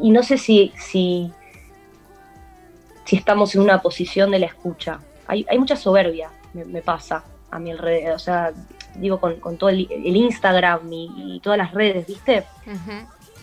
y 0.00 0.10
no 0.10 0.22
sé 0.24 0.36
si, 0.38 0.72
si, 0.76 1.32
si 3.04 3.16
estamos 3.16 3.54
en 3.54 3.60
una 3.60 3.80
posición 3.80 4.32
de 4.32 4.40
la 4.40 4.46
escucha. 4.46 5.00
Hay, 5.26 5.46
hay 5.48 5.58
mucha 5.58 5.76
soberbia, 5.76 6.30
me, 6.54 6.82
pasa 6.82 7.24
a 7.50 7.58
mi 7.58 7.70
alrededor, 7.72 8.14
o 8.14 8.18
sea, 8.18 8.52
digo 8.94 9.20
con, 9.20 9.58
todo 9.58 9.70
el, 9.70 9.88
Instagram 9.90 10.80
y, 10.92 11.40
todas 11.42 11.58
las 11.58 11.72
redes, 11.72 12.06
¿viste? 12.06 12.44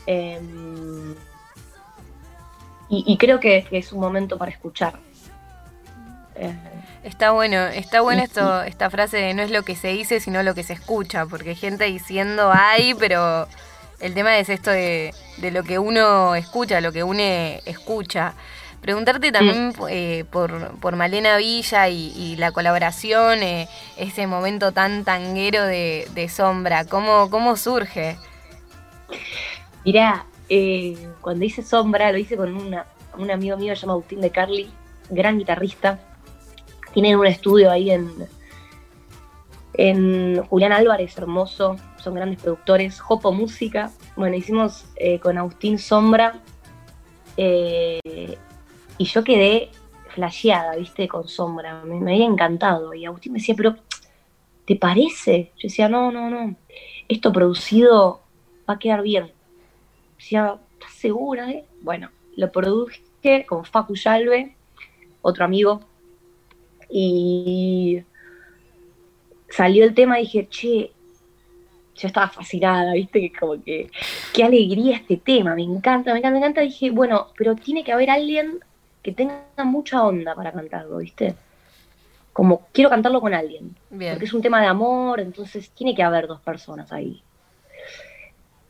Em, 0.06 1.16
y, 2.90 3.18
creo 3.18 3.40
que, 3.40 3.68
es 3.72 3.94
un 3.94 4.02
momento 4.02 4.38
para 4.38 4.52
escuchar. 4.52 4.96
Eh, 6.36 6.54
está 7.04 7.32
bueno, 7.32 7.58
está 7.68 8.02
bueno 8.02 8.22
esto, 8.24 8.64
esta 8.64 8.90
frase 8.90 9.18
de 9.18 9.34
no 9.34 9.44
es 9.44 9.52
lo 9.52 9.64
que 9.64 9.76
se 9.76 9.90
dice, 9.90 10.20
sino 10.20 10.44
lo 10.44 10.54
que 10.54 10.64
se 10.64 10.74
escucha, 10.74 11.26
porque 11.26 11.56
gente 11.56 11.86
diciendo 11.86 12.52
hay, 12.54 12.94
pero 12.96 13.48
el 14.02 14.14
tema 14.14 14.38
es 14.38 14.50
esto 14.50 14.72
de, 14.72 15.14
de 15.38 15.52
lo 15.52 15.64
que 15.64 15.80
uno 15.80 16.36
escucha, 16.36 16.82
lo 16.82 16.92
que 16.92 17.04
uno 17.04 17.22
escucha. 17.66 18.34
Preguntarte 18.82 19.32
también 19.32 19.70
mm. 19.70 19.86
eh, 19.90 20.26
por, 20.30 20.80
por, 20.80 20.96
Malena 20.96 21.38
Villa 21.38 21.88
y, 21.88 22.36
la 22.38 22.52
colaboración, 22.52 23.44
eh, 23.44 23.68
ese 23.96 24.26
momento 24.26 24.72
tan 24.72 25.04
tanguero 25.04 25.64
de, 25.64 26.30
Sombra, 26.30 26.86
¿cómo, 26.86 27.30
¿cómo 27.30 27.56
surge? 27.56 28.18
Mirá, 29.86 30.26
eh, 30.50 30.98
cuando 31.22 31.46
hice 31.46 31.62
Sombra 31.62 32.12
lo 32.12 32.18
hice 32.18 32.36
con 32.36 32.56
una, 32.56 32.88
un 33.20 33.30
amigo 33.30 33.56
mío 33.56 33.76
llamado 33.76 34.00
Agustín 34.00 34.20
de 34.20 34.32
Carly, 34.32 34.72
gran 35.12 35.38
guitarrista. 35.38 36.00
Tienen 36.92 37.18
un 37.18 37.28
estudio 37.28 37.70
ahí 37.70 37.92
en, 37.92 38.12
en 39.74 40.44
Julián 40.46 40.72
Álvarez, 40.74 41.16
hermoso, 41.20 41.78
son 41.98 42.16
grandes 42.16 42.42
productores. 42.42 43.00
Jopo 43.00 43.32
Música, 43.32 43.92
bueno, 44.16 44.36
hicimos 44.36 44.86
con 45.22 45.38
Agustín 45.38 45.78
Sombra. 45.78 46.42
Y 48.98 49.06
yo 49.06 49.24
quedé 49.24 49.70
flasheada, 50.10 50.76
viste, 50.76 51.08
con 51.08 51.28
sombra. 51.28 51.84
Me, 51.84 52.14
había 52.14 52.26
encantado. 52.26 52.94
Y 52.94 53.06
Agustín 53.06 53.34
me 53.34 53.40
decía, 53.40 53.56
pero, 53.56 53.76
¿te 54.66 54.76
parece? 54.76 55.52
Yo 55.58 55.68
decía, 55.68 55.90
no, 55.90 56.12
no, 56.12 56.30
no. 56.30 56.56
Esto 57.08 57.32
producido 57.32 58.22
va 58.70 58.76
a 58.76 58.80
quedar 58.80 59.02
bien. 59.02 59.32
Decía, 60.18 60.58
¿estás 60.74 60.94
segura? 60.94 61.52
Eh? 61.52 61.66
Bueno, 61.82 62.10
lo 62.36 62.52
produje 62.52 63.46
con 63.48 63.66
Facu 63.66 63.96
Yalve, 63.96 64.56
otro 65.22 65.46
amigo. 65.46 65.82
Y 66.90 68.04
salió 69.50 69.86
el 69.86 69.94
tema 69.94 70.18
dije, 70.18 70.48
che, 70.50 70.92
yo 71.96 72.08
estaba 72.08 72.30
fascinada, 72.30 72.94
viste, 72.94 73.20
que 73.22 73.32
como 73.32 73.62
que, 73.62 73.90
qué 74.34 74.44
alegría 74.44 74.98
este 74.98 75.18
tema, 75.18 75.56
me 75.56 75.64
encanta, 75.64 76.14
me 76.14 76.20
encanta, 76.20 76.32
me 76.32 76.38
encanta. 76.40 76.62
dije, 76.62 76.90
bueno, 76.90 77.28
pero 77.38 77.56
tiene 77.56 77.84
que 77.84 77.92
haber 77.92 78.10
alguien 78.10 78.60
que 79.02 79.12
tenga 79.12 79.44
mucha 79.64 80.04
onda 80.04 80.36
para 80.36 80.52
cantarlo, 80.52 80.98
¿viste? 80.98 81.36
Como 82.34 82.68
quiero 82.72 82.90
cantarlo 82.90 83.20
con 83.22 83.34
alguien. 83.34 83.76
Porque 83.90 84.26
es 84.26 84.34
un 84.34 84.42
tema 84.42 84.62
de 84.62 84.68
amor, 84.68 85.20
entonces 85.20 85.72
tiene 85.72 85.96
que 85.96 86.04
haber 86.04 86.28
dos 86.28 86.40
personas 86.42 86.92
ahí. 86.92 87.22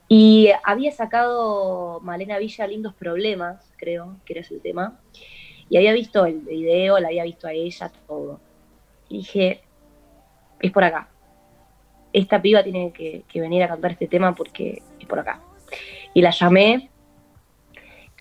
Y 0.08 0.50
había 0.64 0.92
sacado 0.92 2.00
Malena 2.02 2.38
Villa 2.38 2.68
Lindos 2.68 2.94
Problemas, 2.94 3.72
creo, 3.78 4.18
que 4.26 4.34
era 4.38 4.48
el 4.50 4.62
tema. 4.62 5.00
Y 5.70 5.78
había 5.78 5.94
visto 5.94 6.26
el 6.26 6.40
video, 6.40 7.00
la 7.00 7.08
había 7.08 7.24
visto 7.24 7.48
a 7.48 7.54
ella, 7.54 7.92
todo. 8.08 8.40
Y 9.08 9.20
dije, 9.20 9.62
es 10.60 10.72
por 10.72 10.84
acá. 10.84 11.08
Esta 12.12 12.42
piba 12.42 12.62
tiene 12.62 12.92
que, 12.92 13.24
que 13.32 13.40
venir 13.40 13.64
a 13.64 13.70
cantar 13.70 13.92
este 13.92 14.08
tema 14.08 14.36
porque 14.36 14.82
es 15.00 15.06
por 15.06 15.20
acá. 15.20 15.40
Y 16.14 16.22
la 16.22 16.32
llamé 16.32 16.91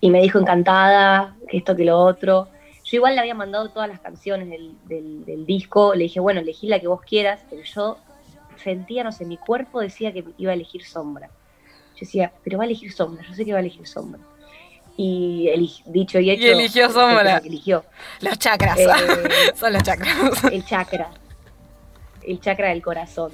y 0.01 0.09
me 0.09 0.19
dijo 0.21 0.39
encantada, 0.39 1.35
que 1.47 1.57
esto, 1.57 1.75
que 1.75 1.85
lo 1.85 1.97
otro. 1.97 2.49
Yo 2.83 2.97
igual 2.97 3.13
le 3.13 3.21
había 3.21 3.35
mandado 3.35 3.69
todas 3.69 3.87
las 3.87 3.99
canciones 4.01 4.49
del, 4.49 5.45
disco, 5.45 5.93
le 5.93 6.05
dije, 6.05 6.19
bueno, 6.19 6.41
elegí 6.41 6.67
la 6.67 6.79
que 6.79 6.87
vos 6.87 7.01
quieras, 7.01 7.41
pero 7.49 7.61
yo 7.61 7.97
sentía, 8.61 9.03
no 9.03 9.11
sé, 9.11 9.25
mi 9.25 9.37
cuerpo 9.37 9.79
decía 9.79 10.11
que 10.11 10.25
iba 10.37 10.51
a 10.51 10.55
elegir 10.55 10.83
sombra. 10.83 11.27
Yo 11.93 11.99
decía, 12.01 12.33
pero 12.43 12.57
va 12.57 12.63
a 12.63 12.65
elegir 12.65 12.91
sombra, 12.91 13.23
yo 13.27 13.35
sé 13.35 13.45
que 13.45 13.51
va 13.51 13.59
a 13.59 13.61
elegir 13.61 13.87
sombra. 13.87 14.19
Y 14.97 15.49
dicho 15.85 16.19
y 16.19 16.31
hecho. 16.31 16.43
Y 16.43 16.49
eligió 16.49 16.89
sombra. 16.89 17.37
Eligió. 17.37 17.85
Los 18.19 18.37
chakras. 18.37 18.77
Eh, 18.77 18.87
Son 19.55 19.71
los 19.71 19.81
chakras. 19.83 20.43
El 20.51 20.65
chakra. 20.65 21.09
El 22.21 22.39
chakra 22.41 22.69
del 22.69 22.81
corazón. 22.81 23.31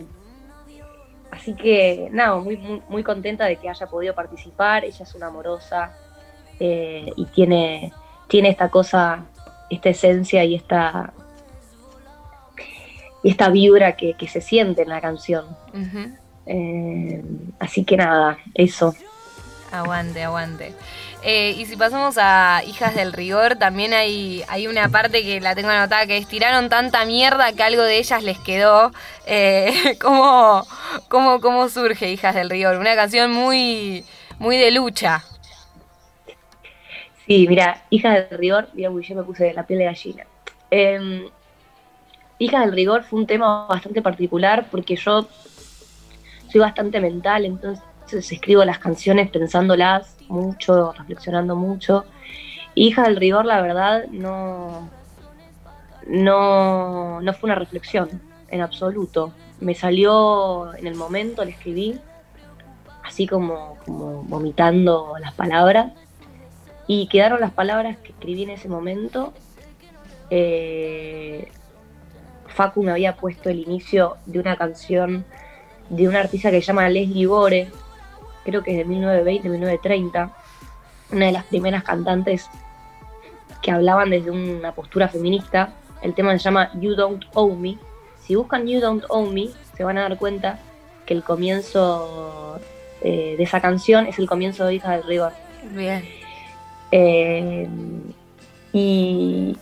Así 1.31 1.55
que, 1.55 2.09
nada, 2.11 2.37
muy, 2.37 2.57
muy, 2.57 2.81
muy 2.87 3.03
contenta 3.03 3.45
de 3.45 3.57
que 3.57 3.69
haya 3.69 3.87
podido 3.87 4.13
participar. 4.13 4.85
Ella 4.85 5.03
es 5.03 5.15
una 5.15 5.27
amorosa, 5.27 5.93
eh, 6.59 7.11
y 7.15 7.25
tiene, 7.25 7.93
tiene 8.27 8.49
esta 8.49 8.69
cosa, 8.69 9.25
esta 9.69 9.89
esencia 9.89 10.43
y 10.43 10.55
esta, 10.55 11.13
y 13.23 13.29
esta 13.29 13.49
vibra 13.49 13.95
que, 13.95 14.15
se 14.27 14.41
siente 14.41 14.83
en 14.83 14.89
la 14.89 15.01
canción. 15.01 15.45
Eh, 16.45 17.21
así 17.59 17.83
que 17.83 17.97
nada, 17.97 18.37
eso. 18.53 18.95
Aguante, 19.71 20.23
aguante. 20.23 20.73
Eh, 21.23 21.55
y 21.57 21.65
si 21.65 21.75
pasamos 21.75 22.17
a 22.17 22.61
Hijas 22.65 22.95
del 22.95 23.11
Rigor, 23.11 23.57
también 23.57 23.93
hay, 23.93 24.43
hay 24.47 24.67
una 24.67 24.87
parte 24.87 25.23
que 25.23 25.41
la 25.41 25.55
tengo 25.55 25.69
anotada 25.69 26.07
que 26.07 26.17
estiraron 26.17 26.69
tanta 26.69 27.05
mierda 27.05 27.51
que 27.51 27.63
algo 27.63 27.81
de 27.81 27.97
ellas 27.97 28.23
les 28.23 28.39
quedó. 28.39 28.91
¿cómo, 30.01 30.65
cómo, 31.09 31.41
cómo 31.41 31.69
surge 31.69 32.09
Hijas 32.11 32.33
del 32.33 32.49
Rigor? 32.49 32.77
Una 32.77 32.95
canción 32.95 33.31
muy, 33.31 34.05
muy 34.39 34.57
de 34.57 34.71
lucha. 34.71 35.23
Sí, 37.27 37.45
mira, 37.49 37.83
Hija 37.89 38.13
del 38.13 38.37
Rigor, 38.37 38.69
mira, 38.73 38.89
me 38.89 39.23
puse 39.23 39.53
la 39.53 39.67
piel 39.67 39.79
de 39.79 39.85
gallina. 39.85 40.23
Eh, 40.71 41.29
Hija 42.39 42.61
del 42.61 42.71
Rigor 42.71 43.03
fue 43.03 43.19
un 43.19 43.27
tema 43.27 43.67
bastante 43.67 44.01
particular 44.01 44.67
porque 44.71 44.95
yo 44.95 45.27
soy 46.49 46.61
bastante 46.61 47.01
mental, 47.01 47.43
entonces 47.43 47.83
escribo 48.31 48.63
las 48.63 48.79
canciones 48.79 49.29
pensándolas 49.29 50.15
mucho, 50.29 50.93
reflexionando 50.93 51.57
mucho. 51.57 52.05
Hija 52.75 53.03
del 53.03 53.17
Rigor, 53.17 53.45
la 53.45 53.61
verdad, 53.61 54.05
no, 54.09 54.89
no, 56.07 57.19
no 57.19 57.33
fue 57.33 57.47
una 57.49 57.55
reflexión 57.55 58.21
en 58.47 58.61
absoluto. 58.61 59.33
Me 59.59 59.75
salió 59.75 60.73
en 60.75 60.87
el 60.87 60.95
momento, 60.95 61.43
la 61.43 61.51
escribí, 61.51 61.99
así 63.03 63.27
como, 63.27 63.77
como 63.83 64.23
vomitando 64.23 65.15
las 65.19 65.33
palabras 65.33 65.91
y 66.87 67.07
quedaron 67.07 67.41
las 67.41 67.51
palabras 67.51 67.97
que 67.97 68.13
escribí 68.13 68.43
en 68.43 68.51
ese 68.51 68.69
momento. 68.69 69.33
Eh, 70.29 71.49
Facu 72.47 72.81
me 72.81 72.91
había 72.91 73.15
puesto 73.15 73.49
el 73.49 73.59
inicio 73.59 74.17
de 74.25 74.39
una 74.39 74.55
canción 74.55 75.25
de 75.89 76.07
una 76.07 76.21
artista 76.21 76.49
que 76.49 76.61
se 76.61 76.67
llama 76.67 76.89
Leslie 76.89 77.27
Gore, 77.27 77.69
creo 78.43 78.63
que 78.63 78.71
es 78.71 78.77
de 78.77 78.85
1920, 78.85 79.49
1930, 79.49 80.31
una 81.11 81.25
de 81.25 81.31
las 81.31 81.43
primeras 81.45 81.83
cantantes 81.83 82.49
que 83.61 83.71
hablaban 83.71 84.09
desde 84.09 84.31
una 84.31 84.73
postura 84.73 85.07
feminista. 85.07 85.73
El 86.01 86.13
tema 86.13 86.31
se 86.33 86.39
llama 86.39 86.71
You 86.79 86.95
Don't 86.95 87.25
Owe 87.33 87.55
Me. 87.55 87.77
Si 88.21 88.35
buscan 88.35 88.67
You 88.67 88.79
Don't 88.79 89.03
Owe 89.09 89.31
Me, 89.31 89.49
se 89.75 89.83
van 89.83 89.97
a 89.97 90.03
dar 90.03 90.17
cuenta 90.17 90.59
que 91.05 91.13
el 91.13 91.23
comienzo 91.23 92.59
eh, 93.01 93.35
de 93.37 93.43
esa 93.43 93.61
canción 93.61 94.07
es 94.07 94.19
el 94.19 94.27
comienzo 94.27 94.65
de 94.65 94.75
Hija 94.75 94.91
del 94.91 95.03
Rigor. 95.03 95.33
Bien. 95.71 96.16
Eh, 96.91 97.67
y, 98.73 99.57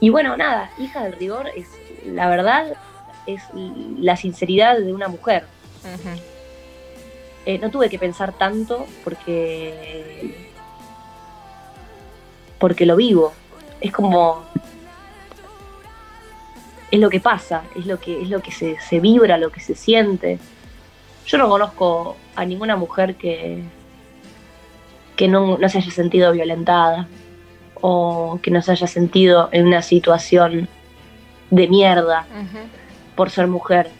y 0.00 0.10
bueno, 0.10 0.36
nada, 0.36 0.70
hija 0.78 1.04
del 1.04 1.12
rigor 1.14 1.48
es, 1.54 1.68
la 2.04 2.28
verdad, 2.28 2.74
es 3.26 3.42
la 3.98 4.16
sinceridad 4.16 4.78
de 4.78 4.92
una 4.92 5.08
mujer. 5.08 5.44
Eh, 7.44 7.58
no 7.58 7.70
tuve 7.70 7.88
que 7.88 7.98
pensar 7.98 8.32
tanto 8.32 8.86
porque 9.04 10.48
porque 12.58 12.86
lo 12.86 12.96
vivo. 12.96 13.32
Es 13.80 13.92
como 13.92 14.44
es 16.90 16.98
lo 16.98 17.10
que 17.10 17.20
pasa, 17.20 17.62
es 17.76 17.86
lo 17.86 18.00
que 18.00 18.22
es 18.22 18.30
lo 18.30 18.40
que 18.40 18.50
se, 18.50 18.80
se 18.80 19.00
vibra, 19.00 19.38
lo 19.38 19.50
que 19.50 19.60
se 19.60 19.74
siente. 19.74 20.38
Yo 21.26 21.38
no 21.38 21.48
conozco 21.48 22.16
a 22.34 22.44
ninguna 22.44 22.76
mujer 22.76 23.16
que, 23.16 23.62
que 25.16 25.28
no, 25.28 25.58
se 25.68 25.78
haya 25.78 25.90
sentido 25.90 26.32
violentada. 26.32 27.08
o 27.80 28.40
que 28.42 28.50
no 28.50 28.62
se 28.62 28.72
haya 28.72 28.86
sentido 28.86 29.48
en 29.52 29.66
una 29.66 29.82
situación 29.82 30.68
de 31.50 31.68
mierda 31.68 32.26
por 33.14 33.30
ser 33.30 33.46
mujer. 33.46 33.90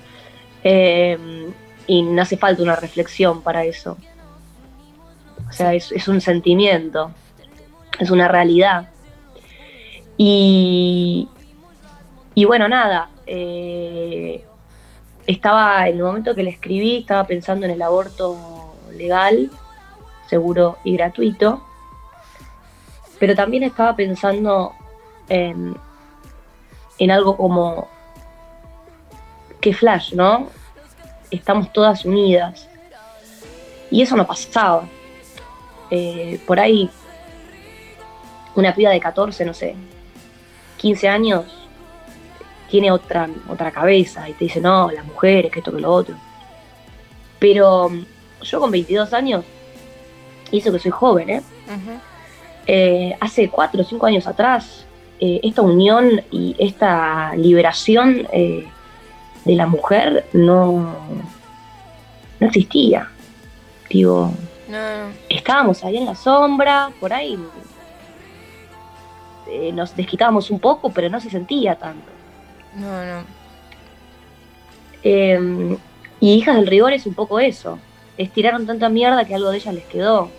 Eh, 0.65 1.19
y 1.87 2.03
no 2.03 2.23
hace 2.23 2.37
falta 2.37 2.63
una 2.63 2.77
reflexión 2.77 3.43
para 3.43 3.65
eso. 3.65 3.97
O 5.49 5.53
sea, 5.53 5.75
es, 5.75 5.93
es 5.93 6.09
un 6.09 6.21
sentimiento, 6.21 7.13
es 7.99 8.11
una 8.11 8.29
realidad. 8.29 8.89
Y, 10.17 11.29
y 12.35 12.45
bueno, 12.45 12.69
nada, 12.69 13.11
eh, 13.27 14.45
estaba 15.27 15.89
en 15.89 15.97
el 15.97 16.03
momento 16.03 16.35
que 16.35 16.43
le 16.43 16.51
escribí, 16.51 16.99
estaba 16.99 17.25
pensando 17.25 17.67
en 17.67 17.73
el 17.73 17.83
aborto 17.83 18.75
legal, 18.97 19.51
seguro 20.29 20.79
y 20.85 20.97
gratuito, 20.97 21.63
pero 23.19 23.35
también 23.35 23.63
estaba 23.63 23.97
pensando 23.97 24.73
en, 25.29 25.77
en 26.99 27.11
algo 27.11 27.37
como 27.37 27.89
que 29.61 29.73
flash, 29.73 30.15
¿no? 30.15 30.49
Estamos 31.31 31.73
todas 31.73 32.05
unidas. 32.05 32.69
Y 33.91 34.03
eso 34.03 34.17
no 34.17 34.27
pasaba. 34.27 34.85
Eh, 35.91 36.41
por 36.47 36.59
ahí, 36.59 36.91
una 38.55 38.75
piba 38.75 38.91
de 38.91 39.01
14, 39.01 39.45
no 39.45 39.55
sé, 39.55 39.77
15 40.79 41.09
años, 41.09 41.45
tiene 42.69 42.91
otra, 42.91 43.29
otra 43.49 43.71
cabeza 43.71 44.29
y 44.29 44.33
te 44.33 44.47
dice, 44.47 44.61
no, 44.61 44.91
las 44.91 45.05
mujeres, 45.05 45.53
que 45.53 45.61
esto, 45.61 45.73
que 45.73 45.81
lo 45.81 45.93
otro. 45.93 46.17
Pero 47.39 47.91
yo 48.43 48.61
con 48.61 48.71
22 48.71 49.13
años, 49.13 49.45
y 50.51 50.59
eso 50.59 50.73
que 50.73 50.79
soy 50.79 50.91
joven, 50.91 51.31
¿eh? 51.31 51.43
Eh, 52.67 53.17
hace 53.21 53.49
4 53.49 53.81
o 53.81 53.85
5 53.85 54.07
años 54.07 54.27
atrás, 54.27 54.87
eh, 55.21 55.41
esta 55.43 55.63
unión 55.63 56.23
y 56.31 56.55
esta 56.59 57.35
liberación 57.37 58.27
eh, 58.33 58.67
de 59.45 59.55
la 59.55 59.67
mujer 59.67 60.27
no, 60.33 60.97
no 62.41 62.47
existía. 62.47 63.09
Digo, 63.89 64.33
no. 64.69 64.79
estábamos 65.29 65.85
ahí 65.85 65.97
en 65.97 66.07
la 66.07 66.15
sombra, 66.15 66.91
por 67.01 67.13
ahí 67.13 67.39
eh, 69.49 69.71
nos 69.73 69.95
desquitábamos 69.95 70.51
un 70.51 70.59
poco, 70.59 70.91
pero 70.91 71.09
no 71.09 71.21
se 71.21 71.31
sentía 71.31 71.77
tanto. 71.77 72.07
No, 72.75 73.05
no. 73.05 73.25
Eh, 75.03 75.79
y 76.21 76.33
Hijas 76.35 76.57
del 76.57 76.67
Rigor 76.67 76.93
es 76.93 77.07
un 77.07 77.15
poco 77.15 77.39
eso. 77.39 77.79
Estiraron 78.19 78.67
tanta 78.67 78.89
mierda 78.89 79.25
que 79.25 79.35
algo 79.35 79.51
de 79.51 79.59
ellas 79.59 79.75
les 79.75 79.85
quedó. 79.85 80.31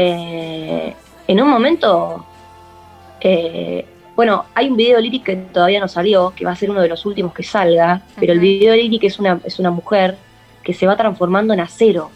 Eh, 0.00 0.94
en 1.26 1.42
un 1.42 1.48
momento, 1.50 2.24
eh, 3.20 3.84
bueno, 4.14 4.44
hay 4.54 4.68
un 4.70 4.76
video 4.76 5.00
líric 5.00 5.24
que 5.24 5.36
todavía 5.36 5.80
no 5.80 5.88
salió, 5.88 6.32
que 6.36 6.44
va 6.44 6.52
a 6.52 6.56
ser 6.56 6.70
uno 6.70 6.80
de 6.80 6.88
los 6.88 7.04
últimos 7.04 7.34
que 7.34 7.42
salga, 7.42 8.02
pero 8.18 8.32
el 8.32 8.38
video 8.38 8.74
líric 8.76 9.02
es 9.04 9.18
una, 9.18 9.40
es 9.44 9.58
una 9.58 9.72
mujer 9.72 10.16
que 10.62 10.72
se 10.72 10.86
va 10.86 10.96
transformando 10.96 11.52
en 11.52 11.60
acero. 11.60 12.10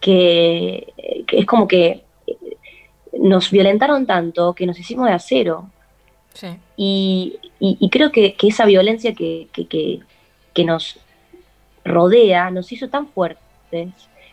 Que, 0.00 0.92
que 1.26 1.38
es 1.40 1.46
como 1.46 1.66
que 1.68 2.02
nos 3.18 3.50
violentaron 3.50 4.06
tanto 4.06 4.52
que 4.54 4.66
nos 4.66 4.78
hicimos 4.78 5.06
de 5.08 5.12
acero. 5.14 5.68
Sí. 6.34 6.48
Y, 6.76 7.38
y- 7.60 7.76
y 7.80 7.90
creo 7.90 8.10
que, 8.10 8.34
que 8.34 8.48
esa 8.48 8.64
violencia 8.66 9.14
que, 9.14 9.48
que- 9.52 9.66
que- 9.66 10.00
que 10.54 10.64
nos 10.64 10.98
rodea 11.84 12.50
nos 12.50 12.70
hizo 12.72 12.88
tan 12.88 13.08
fuertes 13.08 13.88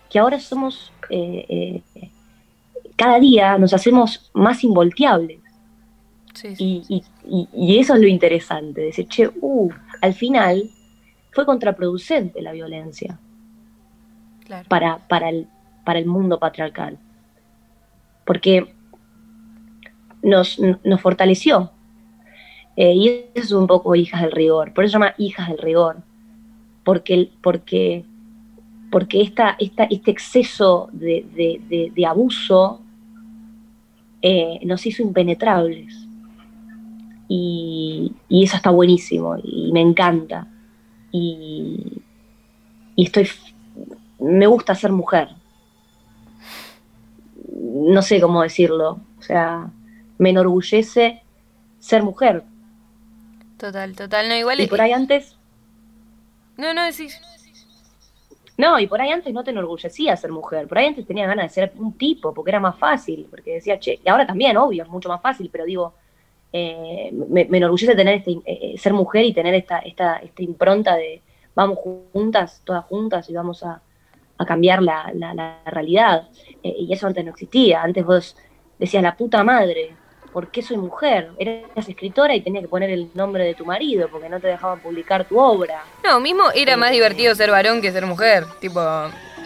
que 0.09 0.19
ahora 0.19 0.39
somos, 0.39 0.91
eh, 1.09 1.81
eh, 1.95 2.09
cada 2.99 3.19
día 3.19 3.57
nos 3.57 3.73
hacemos 3.73 4.29
más 4.33 4.63
involteables. 4.63 5.39
Sí, 6.33 6.55
sí. 6.55 6.83
Y, 6.89 7.03
y- 7.25 7.47
y- 7.53 7.79
eso 7.79 7.95
es 7.95 8.01
lo 8.01 8.07
interesante, 8.07 8.81
decir, 8.81 9.07
che, 9.07 9.29
uh, 9.41 9.69
al 10.01 10.13
final 10.13 10.69
fue 11.31 11.45
contraproducente 11.45 12.41
la 12.41 12.51
violencia 12.51 13.17
Claro. 14.45 14.67
para, 14.67 15.07
para, 15.07 15.29
el, 15.29 15.47
para 15.85 15.99
el 15.99 16.05
mundo 16.05 16.39
patriarcal. 16.39 16.97
Porque 18.25 18.73
nos, 20.21 20.59
nos 20.83 21.01
fortaleció. 21.01 21.71
Eh, 22.75 22.93
y 22.93 23.07
eso 23.09 23.23
es 23.33 23.51
un 23.51 23.67
poco 23.67 23.95
hijas 23.95 24.21
del 24.21 24.31
rigor. 24.31 24.73
Por 24.73 24.83
eso 24.83 24.91
se 24.91 24.95
llama 24.99 25.13
hijas 25.17 25.49
del 25.49 25.57
rigor. 25.57 25.97
Porque, 26.83 27.31
porque, 27.41 28.05
porque 28.91 29.21
esta, 29.21 29.55
esta, 29.59 29.83
este 29.85 30.12
exceso 30.12 30.89
de, 30.93 31.25
de- 31.35 31.62
de- 31.69 31.91
de 31.95 32.05
abuso 32.05 32.81
eh, 34.21 34.60
nos 34.65 34.86
hizo 34.86 35.03
impenetrables. 35.03 35.93
Y, 37.27 38.13
y 38.27 38.43
eso 38.43 38.55
está 38.55 38.71
buenísimo 38.71 39.38
y 39.43 39.71
me 39.71 39.82
encanta. 39.82 40.47
Y, 41.12 42.01
y 42.95 43.05
estoy 43.05 43.27
me 44.19 44.47
gusta 44.47 44.75
ser 44.75 44.91
mujer. 44.91 45.29
No 47.55 48.01
sé 48.01 48.19
cómo 48.19 48.41
decirlo. 48.41 48.99
O 49.17 49.21
sea, 49.21 49.69
me 50.17 50.29
enorgullece 50.32 51.23
ser 51.79 52.03
mujer. 52.03 52.43
Total, 53.58 53.95
total. 53.95 54.29
No, 54.29 54.36
igual. 54.36 54.60
Y 54.60 54.67
por 54.67 54.82
ahí 54.82 54.91
antes, 54.91 55.38
No, 56.58 56.73
no 56.73 56.84
decís. 56.84 57.19
No, 58.60 58.78
y 58.80 58.88
por 58.88 59.00
ahí 59.02 59.10
antes 59.10 59.34
no 59.34 59.43
te 59.43 59.52
enorgullecía 59.52 60.15
ser 60.17 60.32
mujer. 60.32 60.67
Por 60.67 60.78
ahí 60.78 60.88
antes 60.88 61.08
tenía 61.08 61.26
ganas 61.28 61.45
de 61.45 61.50
ser 61.50 61.72
un 61.78 61.93
tipo, 61.98 62.34
porque 62.34 62.52
era 62.52 62.60
más 62.60 62.78
fácil. 62.78 63.26
Porque 63.30 63.54
decía, 63.56 63.80
che, 63.80 64.00
y 64.04 64.10
ahora 64.10 64.28
también, 64.28 64.58
obvio, 64.58 64.84
es 64.84 64.89
mucho 64.89 65.10
más 65.10 65.22
fácil, 65.22 65.50
pero 65.52 65.65
digo, 65.65 65.93
eh, 66.52 67.10
me, 67.13 67.45
me 67.45 67.58
enorgullece 67.58 67.95
tener 67.95 68.15
este, 68.15 68.32
eh, 68.32 68.41
eh, 68.45 68.78
ser 68.78 68.93
mujer 68.93 69.24
y 69.26 69.34
tener 69.34 69.54
esta, 69.56 69.80
esta, 69.80 70.17
esta 70.17 70.43
impronta 70.43 70.95
de 70.95 71.22
vamos 71.56 71.78
juntas, 72.13 72.62
todas 72.65 72.86
juntas 72.86 73.30
y 73.30 73.34
vamos 73.34 73.63
a, 73.63 73.82
cambiar 74.48 74.82
la, 74.82 75.12
la- 75.15 75.34
la 75.34 75.60
realidad. 75.65 76.28
Eh, 76.63 76.76
y 76.80 76.93
eso 76.93 77.08
antes 77.08 77.24
no 77.26 77.32
existía. 77.32 77.82
Antes 77.84 78.06
vos 78.06 78.36
decías, 78.78 79.04
la 79.04 79.15
puta 79.17 79.43
madre, 79.43 79.95
¿por 80.31 80.49
qué 80.51 80.61
soy 80.61 80.77
mujer? 80.77 81.31
Eras 81.37 81.87
escritora 81.87 82.35
y 82.35 82.41
tenías 82.41 82.63
que 82.63 82.67
poner 82.67 82.89
el 82.89 83.09
nombre 83.13 83.43
de 83.43 83.53
tu 83.55 83.65
marido 83.65 84.07
porque 84.09 84.29
no 84.29 84.39
te 84.39 84.47
dejaban 84.47 84.79
publicar 84.79 85.25
tu 85.25 85.39
obra. 85.39 85.83
No, 86.03 86.19
mismo 86.19 86.43
era 86.53 86.77
más 86.77 86.91
divertido 86.91 87.33
ser 87.35 87.51
varón 87.51 87.81
que 87.81 87.91
ser 87.91 88.05
mujer. 88.05 88.45
Tipo, 88.59 88.79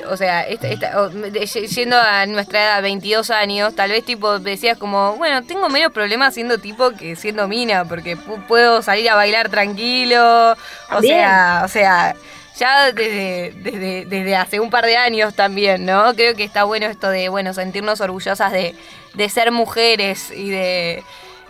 o 0.09 0.17
sea, 0.17 0.41
esta- 0.41 1.09
yendo 1.53 1.97
a 1.97 2.25
nuestra 2.25 2.63
edad, 2.63 2.81
22 2.81 3.29
años, 3.29 3.75
tal 3.75 3.91
vez 3.91 4.03
tipo 4.03 4.39
decías 4.39 4.77
como, 4.77 5.15
bueno, 5.15 5.43
tengo 5.43 5.69
menos 5.69 5.91
problemas 5.93 6.33
siendo 6.33 6.57
tipo 6.57 6.91
que 6.91 7.15
siendo 7.15 7.47
mina, 7.47 7.85
porque 7.85 8.17
pu- 8.17 8.45
puedo 8.47 8.81
salir 8.81 9.09
a 9.09 9.15
bailar 9.15 9.49
tranquilo. 9.49 10.53
O 10.91 11.01
sea, 11.01 11.61
o 11.65 11.67
sea, 11.67 12.15
ya 12.55 12.91
desde, 12.91 13.51
desde, 13.57 14.05
desde 14.05 14.35
hace 14.35 14.59
un 14.59 14.69
par 14.69 14.85
de 14.85 14.95
años 14.97 15.33
también, 15.33 15.85
¿no? 15.85 16.13
Creo 16.15 16.35
que 16.35 16.43
está 16.43 16.63
bueno 16.65 16.85
esto 16.87 17.09
de, 17.09 17.29
bueno, 17.29 17.53
sentirnos 17.53 17.99
orgullosas 18.01 18.51
de, 18.51 18.75
de 19.13 19.30
ser 19.30 19.52
mujeres 19.52 20.32
y 20.32 20.49
de... 20.49 21.04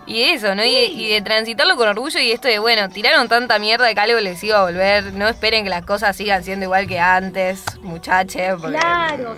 Y 0.06 0.23
eso, 0.23 0.54
¿no? 0.54 0.65
Y, 0.65 0.76
y 0.76 1.10
de 1.13 1.21
transitarlo 1.21 1.78
con 1.78 1.88
orgullo 1.88 2.19
y 2.19 2.34
esto 2.34 2.49
de, 2.49 2.60
bueno, 2.60 2.89
tiraron 2.89 3.30
tanta 3.30 3.58
mierda 3.58 3.93
que 3.93 3.99
algo 4.02 4.19
les 4.19 4.43
iba 4.43 4.60
a 4.60 4.63
volver. 4.65 5.13
No 5.13 5.30
esperen 5.30 5.63
que 5.63 5.69
las 5.69 5.86
cosas 5.86 6.13
sigan 6.17 6.43
siendo 6.43 6.65
igual 6.65 6.88
que 6.88 6.99
antes, 6.99 7.63
muchachos. 7.82 8.62
Claro. 8.62 9.38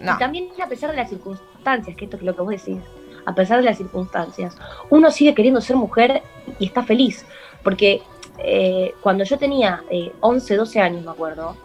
No. 0.00 0.14
Y 0.14 0.18
también 0.18 0.48
a 0.62 0.68
pesar 0.68 0.90
de 0.90 0.96
las 0.96 1.08
circunstancias, 1.08 1.96
que 1.96 2.04
esto 2.04 2.16
es 2.16 2.22
lo 2.22 2.36
que 2.36 2.42
vos 2.42 2.50
decís, 2.50 2.78
a 3.26 3.34
pesar 3.34 3.58
de 3.58 3.64
las 3.64 3.78
circunstancias, 3.78 4.56
uno 4.90 5.10
sigue 5.10 5.34
queriendo 5.34 5.60
ser 5.60 5.76
mujer 5.76 6.22
y 6.58 6.66
está 6.66 6.84
feliz. 6.84 7.26
Porque 7.62 8.02
eh, 8.38 8.94
cuando 9.00 9.24
yo 9.24 9.38
tenía 9.38 9.82
eh, 9.90 10.12
11, 10.20 10.56
12 10.56 10.80
años, 10.80 11.04
me 11.04 11.10
acuerdo, 11.10 11.56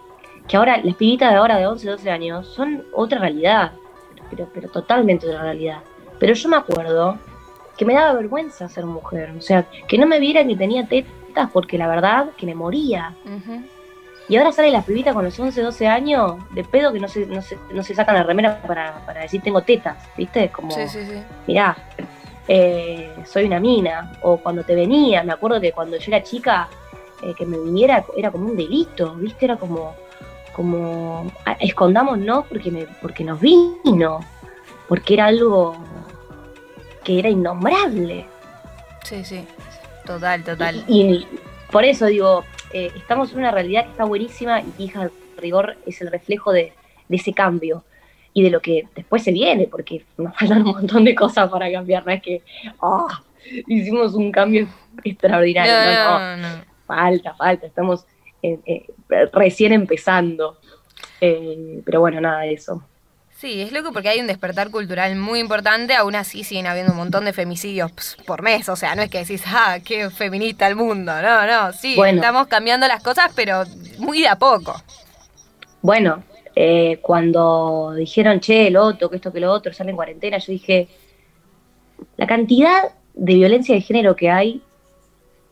que 0.47 0.57
ahora 0.57 0.77
las 0.83 0.95
pibitas 0.95 1.31
de 1.31 1.37
ahora 1.37 1.57
de 1.57 1.67
11, 1.67 1.87
12 1.87 2.09
años 2.09 2.47
son 2.47 2.83
otra 2.93 3.19
realidad, 3.19 3.73
pero, 4.29 4.49
pero 4.53 4.69
totalmente 4.69 5.27
otra 5.27 5.43
realidad. 5.43 5.79
Pero 6.19 6.33
yo 6.33 6.49
me 6.49 6.57
acuerdo 6.57 7.17
que 7.77 7.85
me 7.85 7.93
daba 7.93 8.13
vergüenza 8.13 8.67
ser 8.67 8.85
mujer, 8.85 9.33
o 9.37 9.41
sea, 9.41 9.65
que 9.87 9.97
no 9.97 10.05
me 10.05 10.19
vieran 10.19 10.47
que 10.47 10.55
tenía 10.57 10.85
tetas 10.87 11.49
porque 11.51 11.77
la 11.77 11.87
verdad 11.87 12.31
que 12.37 12.45
me 12.45 12.53
moría. 12.55 13.15
Y 14.27 14.37
ahora 14.37 14.51
sale 14.51 14.69
la 14.69 14.81
pibita 14.83 15.13
con 15.13 15.23
los 15.25 15.39
11, 15.39 15.59
12 15.61 15.87
años 15.87 16.33
de 16.51 16.63
pedo 16.63 16.93
que 16.93 16.99
no 16.99 17.07
se, 17.07 17.25
no 17.25 17.41
se, 17.41 17.57
no 17.73 17.81
se 17.81 17.95
sacan 17.95 18.13
la 18.15 18.23
remera 18.23 18.61
para, 18.61 19.03
para 19.05 19.21
decir 19.21 19.41
tengo 19.41 19.61
tetas, 19.61 19.97
¿viste? 20.15 20.49
Como, 20.49 20.69
Sí, 20.71 20.87
sí, 20.87 20.99
sí. 21.03 21.23
mirá, 21.47 21.75
eh, 22.47 23.11
soy 23.25 23.45
una 23.45 23.59
mina. 23.59 24.11
O 24.21 24.37
cuando 24.37 24.63
te 24.63 24.75
venía, 24.75 25.23
me 25.23 25.33
acuerdo 25.33 25.59
que 25.59 25.71
cuando 25.71 25.97
yo 25.97 26.03
era 26.13 26.21
chica, 26.21 26.67
eh, 27.23 27.33
que 27.35 27.45
me 27.45 27.57
viniera 27.57 28.03
era 28.15 28.29
como 28.29 28.45
un 28.49 28.55
delito, 28.55 29.15
¿viste? 29.15 29.45
Era 29.45 29.55
como, 29.57 29.95
como 30.55 31.25
"Ah, 31.45 31.55
escondámonos 31.59 32.45
porque, 32.47 32.69
me, 32.71 32.85
porque 33.01 33.23
nos 33.23 33.39
vino, 33.39 34.19
porque 34.87 35.15
era 35.15 35.25
algo 35.25 35.75
que 37.03 37.19
era 37.19 37.29
innombrable. 37.29 38.25
Sí, 39.03 39.23
sí. 39.23 39.45
Total, 40.05 40.43
total. 40.43 40.83
Y, 40.87 41.01
y 41.01 41.27
por 41.71 41.83
eso 41.85 42.07
digo, 42.07 42.43
eh, 42.73 42.91
estamos 42.95 43.31
en 43.31 43.39
una 43.39 43.51
realidad 43.51 43.85
que 43.85 43.91
está 43.91 44.03
buenísima 44.05 44.61
y 44.61 44.83
Hija 44.83 45.09
Rigor 45.37 45.77
es 45.85 46.01
el 46.01 46.11
reflejo 46.11 46.51
de, 46.51 46.73
de 47.07 47.15
ese 47.15 47.33
cambio. 47.33 47.83
y 48.33 48.43
de 48.43 48.49
lo 48.51 48.61
que 48.61 48.87
después 48.95 49.23
se 49.23 49.31
viene, 49.31 49.67
porque 49.67 50.05
nos 50.17 50.35
faltan 50.37 50.61
un 50.61 50.73
montón 50.73 51.03
de 51.03 51.15
cosas 51.15 51.49
para 51.49 51.71
cambiar, 51.71 52.05
no 52.05 52.11
es 52.11 52.21
que 52.21 52.41
ah, 52.81 53.21
hicimos 53.67 54.13
un 54.13 54.31
cambio 54.31 54.67
extraordinario, 55.03 55.73
no, 55.73 56.37
no, 56.37 56.63
falta, 56.85 57.33
falta, 57.33 57.67
estamos 57.67 58.05
eh, 58.41 58.85
recién 59.33 59.73
empezando, 59.73 60.57
eh, 61.19 61.81
pero 61.85 62.01
bueno, 62.01 62.21
nada 62.21 62.41
de 62.41 62.53
eso. 62.53 62.83
Sí, 63.39 63.61
es 63.61 63.71
loco 63.71 63.93
porque 63.93 64.09
hay 64.09 64.19
un 64.19 64.27
despertar 64.27 64.69
cultural 64.69 65.15
muy 65.15 65.39
importante, 65.39 65.95
aún 65.95 66.13
así 66.13 66.43
siguen 66.43 66.67
habiendo 66.67 66.91
un 66.91 66.97
montón 66.97 67.23
de 67.23 67.31
femicidios 67.31 68.17
por 68.27 68.41
mes, 68.41 68.67
o 68.67 68.75
sea, 68.75 68.95
no 68.95 69.01
es 69.01 69.09
que 69.09 69.19
decís, 69.19 69.43
ah, 69.47 69.77
qué 69.81 70.09
feminista 70.09 70.67
el 70.67 70.75
mundo, 70.75 71.13
no, 71.21 71.47
no, 71.47 71.71
sí, 71.71 71.95
estamos 72.05 72.47
cambiando 72.47 72.85
las 72.85 73.01
cosas, 73.01 73.31
pero 73.33 73.63
muy 73.97 74.19
de 74.19 74.27
a 74.27 74.35
poco. 74.35 74.75
Bueno, 75.81 76.21
eh, 76.53 76.99
cuando 77.01 77.93
dijeron, 77.95 78.41
che, 78.41 78.67
el 78.67 78.75
otro, 78.75 79.09
que 79.09 79.15
esto, 79.15 79.31
que 79.31 79.39
lo 79.39 79.53
otro, 79.53 79.71
sale 79.71 79.91
en 79.91 79.95
cuarentena, 79.95 80.37
yo 80.37 80.51
dije, 80.51 80.89
la 82.17 82.27
cantidad 82.27 82.91
de 83.13 83.33
violencia 83.35 83.73
de 83.73 83.79
género 83.79 84.17
que 84.17 84.29
hay, 84.29 84.61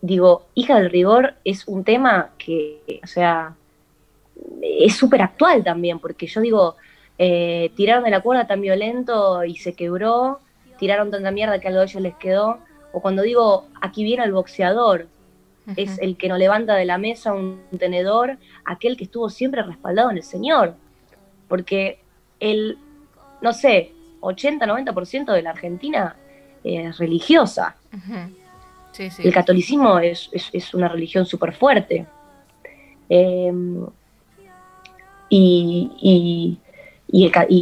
digo, 0.02 0.48
hija 0.56 0.76
del 0.76 0.90
rigor 0.90 1.36
es 1.46 1.66
un 1.70 1.86
tema 1.86 2.32
que, 2.38 3.00
o 3.02 3.08
sea, 3.08 3.56
es 4.62 4.94
súper 4.94 5.22
actual 5.22 5.64
también, 5.64 6.00
porque 6.00 6.28
yo 6.28 6.42
digo, 6.42 6.76
eh, 7.18 7.72
tiraron 7.76 8.04
de 8.04 8.12
la 8.12 8.22
cuerda 8.22 8.48
tan 8.48 8.62
violento 8.62 9.44
y 9.44 9.56
se 9.56 9.74
quebró, 9.74 10.40
tiraron 10.78 11.12
tanta 11.12 11.32
mierda 11.32 11.60
que 11.60 11.68
algo 11.68 11.80
de 11.80 11.86
ellos 11.86 12.02
les 12.02 12.16
quedó. 12.16 12.60
O 12.94 13.02
cuando 13.02 13.22
digo, 13.22 13.66
aquí 13.82 14.04
viene 14.04 14.24
el 14.24 14.32
boxeador, 14.32 15.08
es 15.76 16.00
el 16.00 16.16
que 16.16 16.30
no 16.30 16.38
levanta 16.38 16.76
de 16.76 16.86
la 16.86 16.98
mesa 16.98 17.34
un 17.34 17.60
tenedor, 17.78 18.38
aquel 18.64 18.96
que 18.96 19.04
estuvo 19.04 19.30
siempre 19.30 19.62
respaldado 19.64 20.12
en 20.12 20.18
el 20.18 20.24
Señor. 20.24 20.76
Porque 21.50 22.00
el, 22.40 22.78
no 23.42 23.52
sé, 23.52 23.92
80-90% 24.22 25.34
de 25.34 25.42
la 25.42 25.50
Argentina 25.50 26.16
es 26.64 26.98
religiosa. 26.98 27.76
El 28.98 29.34
catolicismo 29.34 30.00
es, 30.00 30.30
una 30.74 30.88
religión 30.88 31.26
súper 31.26 31.54
fuerte. 31.54 32.06
Em, 33.10 33.86
y, 35.30 35.92
y, 36.02 36.60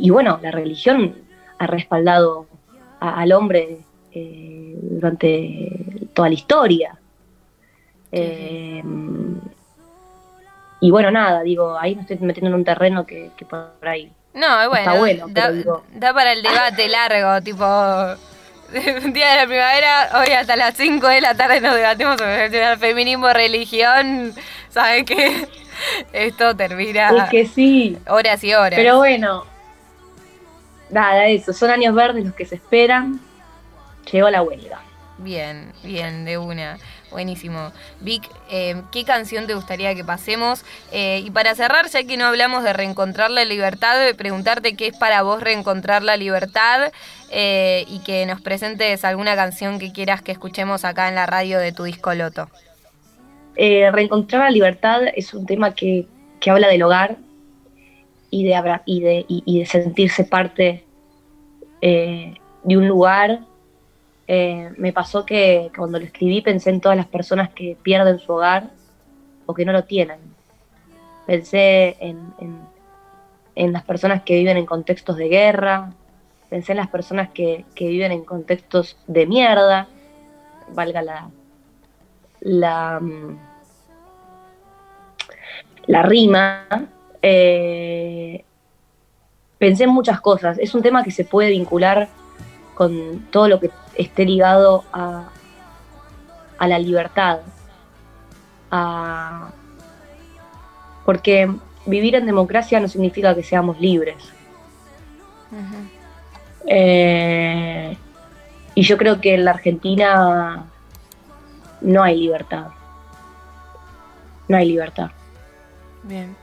bueno, 0.10 0.40
la 0.42 0.52
religión 0.52 1.16
ha 1.58 1.68
respaldado 1.68 2.48
al 3.00 3.32
hombre 3.32 3.80
eh, 4.12 4.76
durante 4.82 5.70
toda 6.14 6.30
la 6.30 6.36
historia. 6.36 6.98
Eh, 8.12 8.84
y 10.82 10.92
bueno, 10.92 11.12
nada, 11.12 11.42
digo, 11.42 11.78
ahí 11.78 11.96
me 11.96 12.02
estoy 12.02 12.18
metiendo 12.20 12.50
en 12.50 12.56
un 12.56 12.64
terreno 12.64 13.06
que, 13.06 13.32
por 13.50 13.88
ahí 13.88 14.12
no, 14.34 14.70
bueno, 14.70 14.76
está 14.76 15.00
bueno. 15.00 15.28
Da, 15.94 16.14
para 16.14 16.34
el 16.34 16.44
debate 16.44 16.88
largo, 16.90 17.42
tipo, 17.42 17.66
un 19.06 19.14
día 19.14 19.32
de 19.32 19.36
la 19.38 19.48
primavera, 19.48 20.10
hoy 20.20 20.34
hasta 20.34 20.58
las 20.58 20.76
5 20.76 21.08
de 21.08 21.22
la 21.22 21.36
tarde 21.36 21.62
nos 21.62 21.74
debatimos 21.74 22.18
sobre 22.18 22.46
el 22.46 22.78
feminismo, 22.78 23.32
religión, 23.32 24.34
¿saben 24.70 25.06
qué? 25.06 25.48
Esto 26.14 26.56
termina. 26.56 27.26
Es 27.26 27.30
que 27.30 27.46
sí. 27.48 27.98
Horas 28.08 28.44
y 28.44 28.54
horas. 28.54 28.78
Pero 28.78 28.98
bueno, 28.98 29.46
nada, 30.90 31.28
eso. 31.28 31.54
Son 31.54 31.70
años 31.70 31.94
verdes 31.96 32.26
los 32.26 32.34
que 32.34 32.46
se 32.46 32.56
esperan. 32.56 33.20
Llegó 34.12 34.30
la 34.30 34.42
huelga. 34.42 34.82
Bien, 35.18 35.72
bien, 35.84 36.26
de 36.26 36.38
una. 36.38 36.78
Buenísimo. 37.10 37.72
Vic, 38.02 38.30
eh, 38.50 38.82
¿qué 38.92 39.06
canción 39.06 39.48
te 39.48 39.54
gustaría 39.54 39.96
que 39.96 40.04
pasemos? 40.04 40.66
Eh, 40.92 41.22
y 41.24 41.32
para 41.32 41.56
cerrar, 41.56 41.88
ya 41.88 42.04
que 42.04 42.18
no 42.18 42.26
hablamos 42.26 42.64
de 42.64 42.74
reencontrar 42.74 43.32
la 43.32 43.46
libertad, 43.46 44.14
preguntarte 44.18 44.76
qué 44.76 44.88
es 44.88 44.98
para 44.98 45.22
vos 45.22 45.42
reencontrar 45.42 46.04
la 46.04 46.18
libertad 46.18 46.92
eh, 47.32 47.86
y 47.88 48.00
que 48.00 48.26
nos 48.26 48.42
presentes 48.42 49.06
alguna 49.06 49.36
canción 49.36 49.80
que 49.80 49.94
quieras 49.94 50.22
que 50.22 50.34
escuchemos 50.34 50.84
acá 50.84 51.08
en 51.08 51.16
la 51.16 51.26
radio 51.26 51.60
de 51.60 51.72
tu 51.72 51.84
disco 51.84 52.14
Loto. 52.14 52.50
Reencontrar 53.58 54.44
la 54.44 54.52
libertad 54.52 55.02
es 55.16 55.34
un 55.34 55.46
tema 55.46 55.74
que, 55.74 56.08
que 56.40 56.50
habla 56.50 56.68
del 56.68 56.84
hogar 56.84 57.18
y 58.30 58.44
de, 58.46 58.82
y 58.86 59.00
de, 59.02 59.26
y 59.28 59.60
de 59.60 59.66
sentirse 59.66 60.24
parte 60.26 60.84
de 61.82 62.78
un 62.78 62.88
lugar 62.88 63.42
eh, 64.28 64.72
me 64.78 64.92
pasó 64.92 65.26
que 65.26 65.72
cuando 65.76 66.00
lo 66.00 66.06
escribí 66.06 66.42
pensé 66.42 66.72
en 66.72 66.82
todas 66.82 66.98
las 66.98 67.06
personas 67.06 67.50
que 67.50 67.78
pierden 67.84 68.18
su 68.20 68.34
hogar 68.34 68.72
o 69.46 69.54
que 69.54 69.66
no 69.66 69.72
lo 69.72 69.84
tienen. 69.84 70.20
Pensé 71.28 71.98
en, 72.00 73.72
las 73.72 73.84
personas 73.84 74.24
que 74.24 74.36
viven 74.36 74.58
en 74.58 74.66
contextos 74.66 75.18
de 75.18 75.28
guerra, 75.28 75.94
pensé 76.50 76.74
en 76.74 76.78
las 76.78 76.90
personas 76.90 77.30
que, 77.30 77.66
viven 77.76 78.12
en 78.12 78.26
contextos 78.26 78.98
de 79.08 79.26
mierda, 79.26 79.88
valga 80.74 81.02
la, 81.02 81.30
la, 82.42 83.00
mm, 83.00 83.38
la 85.88 86.02
rima. 86.04 86.68
Eh, 87.22 88.44
pensé 89.58 89.86
en 89.86 89.90
muchas 89.90 90.22
cosas. 90.22 90.58
Es 90.60 90.76
un 90.76 90.82
tema 90.82 91.04
que 91.04 91.12
se 91.12 91.26
puede 91.26 91.50
vincular 91.50 92.08
con 92.76 93.28
todo 93.32 93.48
lo 93.48 93.60
que 93.60 93.72
esté 93.96 94.26
ligado 94.26 94.84
a, 94.92 95.30
a 96.58 96.68
la 96.68 96.80
libertad. 96.80 97.40
porque 101.06 101.50
vivir 101.86 102.16
en 102.16 102.26
democracia 102.26 102.80
no 102.80 102.88
significa 102.88 103.36
que 103.36 103.44
seamos 103.44 103.80
libres. 103.80 104.18
Eh, 106.68 107.96
y 108.74 108.82
yo 108.82 108.98
creo 108.98 109.22
que 109.22 109.36
en 109.36 109.46
la 109.46 109.52
Argentina 109.52 110.66
no 111.86 112.04
hay 112.04 112.18
libertad. 112.18 112.68
No 114.48 114.58
hay 114.58 114.68
libertad. 114.68 115.12
Bien. 116.04 116.36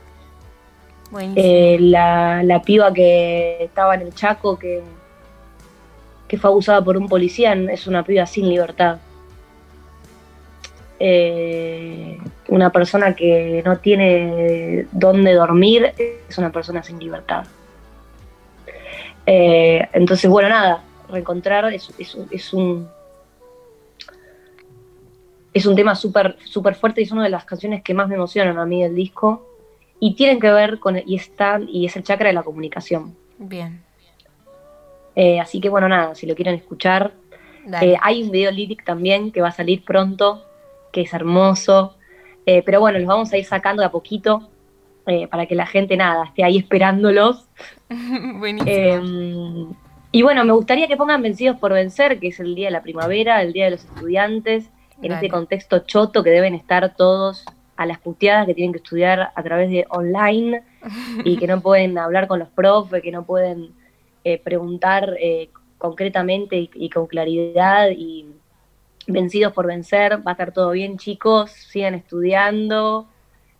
Eh, 1.35 1.77
la, 1.79 2.41
la 2.43 2.61
piba 2.61 2.91
que 2.91 3.63
estaba 3.63 3.93
en 3.95 4.01
el 4.01 4.15
Chaco, 4.15 4.57
que 4.57 4.81
que 6.33 6.39
fue 6.39 6.49
abusada 6.49 6.83
por 6.83 6.97
un 6.97 7.07
policía 7.07 7.53
es 7.53 7.85
una 7.85 8.03
piba 8.03 8.25
sin 8.25 8.49
libertad. 8.49 8.97
Eh, 10.99 12.17
una 12.47 12.71
persona 12.71 13.15
que 13.15 13.61
no 13.63 13.77
tiene 13.77 14.87
dónde 14.91 15.35
dormir 15.35 15.93
es 16.27 16.35
una 16.39 16.51
persona 16.51 16.81
sin 16.81 16.97
libertad. 16.97 17.45
Eh, 19.27 19.87
entonces, 19.93 20.27
bueno, 20.27 20.49
nada, 20.49 20.81
reencontrar 21.07 21.71
es, 21.71 22.53
un 22.53 22.89
es 25.53 25.65
un 25.65 25.75
tema 25.75 25.95
súper 25.95 26.37
super 26.43 26.75
fuerte 26.75 27.01
y 27.01 27.03
es 27.03 27.11
una 27.11 27.23
de 27.23 27.29
las 27.29 27.45
canciones 27.45 27.83
que 27.83 27.93
más 27.93 28.07
me 28.07 28.15
emocionan 28.15 28.57
a 28.57 28.65
mí 28.65 28.81
del 28.81 28.95
disco 28.95 29.47
y 29.99 30.15
tienen 30.15 30.39
que 30.39 30.51
ver 30.51 30.79
con 30.79 30.97
y 31.05 31.15
están 31.15 31.67
y 31.69 31.85
es 31.85 31.95
el 31.95 32.03
chakra 32.03 32.27
de 32.27 32.33
la 32.33 32.43
comunicación. 32.43 33.15
Bien. 33.37 33.81
Eh, 35.15 35.39
así 35.39 35.61
que 35.61 35.69
bueno, 35.69 35.87
nada, 35.87 36.15
si 36.15 36.25
lo 36.25 36.35
quieren 36.35 36.55
escuchar. 36.55 37.13
Eh, 37.81 37.95
hay 38.01 38.23
un 38.23 38.31
video 38.31 38.51
líric 38.51 38.83
también 38.83 39.31
que 39.31 39.41
va 39.41 39.47
a 39.49 39.53
salir 39.53 39.85
pronto, 39.85 40.43
que 40.91 41.01
es 41.01 41.13
hermoso. 41.13 41.95
Eh, 42.45 42.61
pero 42.65 42.81
bueno, 42.81 42.99
los 42.99 43.07
vamos 43.07 43.31
a 43.31 43.37
ir 43.37 43.45
sacando 43.45 43.81
de 43.81 43.87
a 43.87 43.91
poquito 43.91 44.49
para 45.29 45.45
que 45.45 45.55
la 45.55 45.65
gente, 45.65 45.95
nada, 45.95 46.25
esté 46.25 46.43
ahí 46.43 46.57
esperándolos. 46.57 47.47
Buenísimo. 48.39 49.77
y 50.11 50.21
bueno, 50.21 50.43
me 50.45 50.53
gustaría 50.53 50.87
que 50.87 50.97
pongan 50.97 51.21
Vencidos 51.21 51.57
por 51.59 51.73
Vencer, 51.73 52.19
que 52.19 52.27
es 52.27 52.39
el 52.39 52.55
día 52.55 52.67
de 52.67 52.71
la 52.71 52.81
primavera, 52.81 53.41
el 53.41 53.53
día 53.53 53.65
de 53.65 53.71
los 53.71 53.83
estudiantes, 53.85 54.69
en 55.01 55.11
este 55.11 55.29
contexto 55.29 55.79
choto 55.79 56.23
que 56.23 56.29
deben 56.29 56.55
estar 56.55 56.95
todos 56.95 57.45
a 57.75 57.85
las 57.85 57.99
puteadas, 57.99 58.45
que 58.45 58.53
tienen 58.53 58.71
que 58.71 58.77
estudiar 58.77 59.31
a 59.33 59.43
través 59.43 59.69
de 59.69 59.85
online 59.89 60.63
y 61.23 61.37
que 61.37 61.47
no 61.47 61.61
pueden 61.61 61.97
hablar 61.97 62.27
con 62.27 62.39
los 62.39 62.49
profes, 62.49 63.01
que 63.01 63.11
no 63.11 63.23
pueden 63.25 63.71
eh, 64.23 64.37
preguntar 64.37 65.17
eh, 65.19 65.49
concretamente 65.77 66.69
y, 66.73 66.89
con 66.89 67.07
claridad 67.07 67.89
y 67.89 68.27
vencidos 69.07 69.51
por 69.51 69.67
vencer, 69.67 70.25
va 70.25 70.31
a 70.31 70.33
estar 70.33 70.53
todo 70.53 70.71
bien 70.71 70.97
chicos, 70.97 71.51
sigan 71.51 71.93
estudiando, 71.93 73.07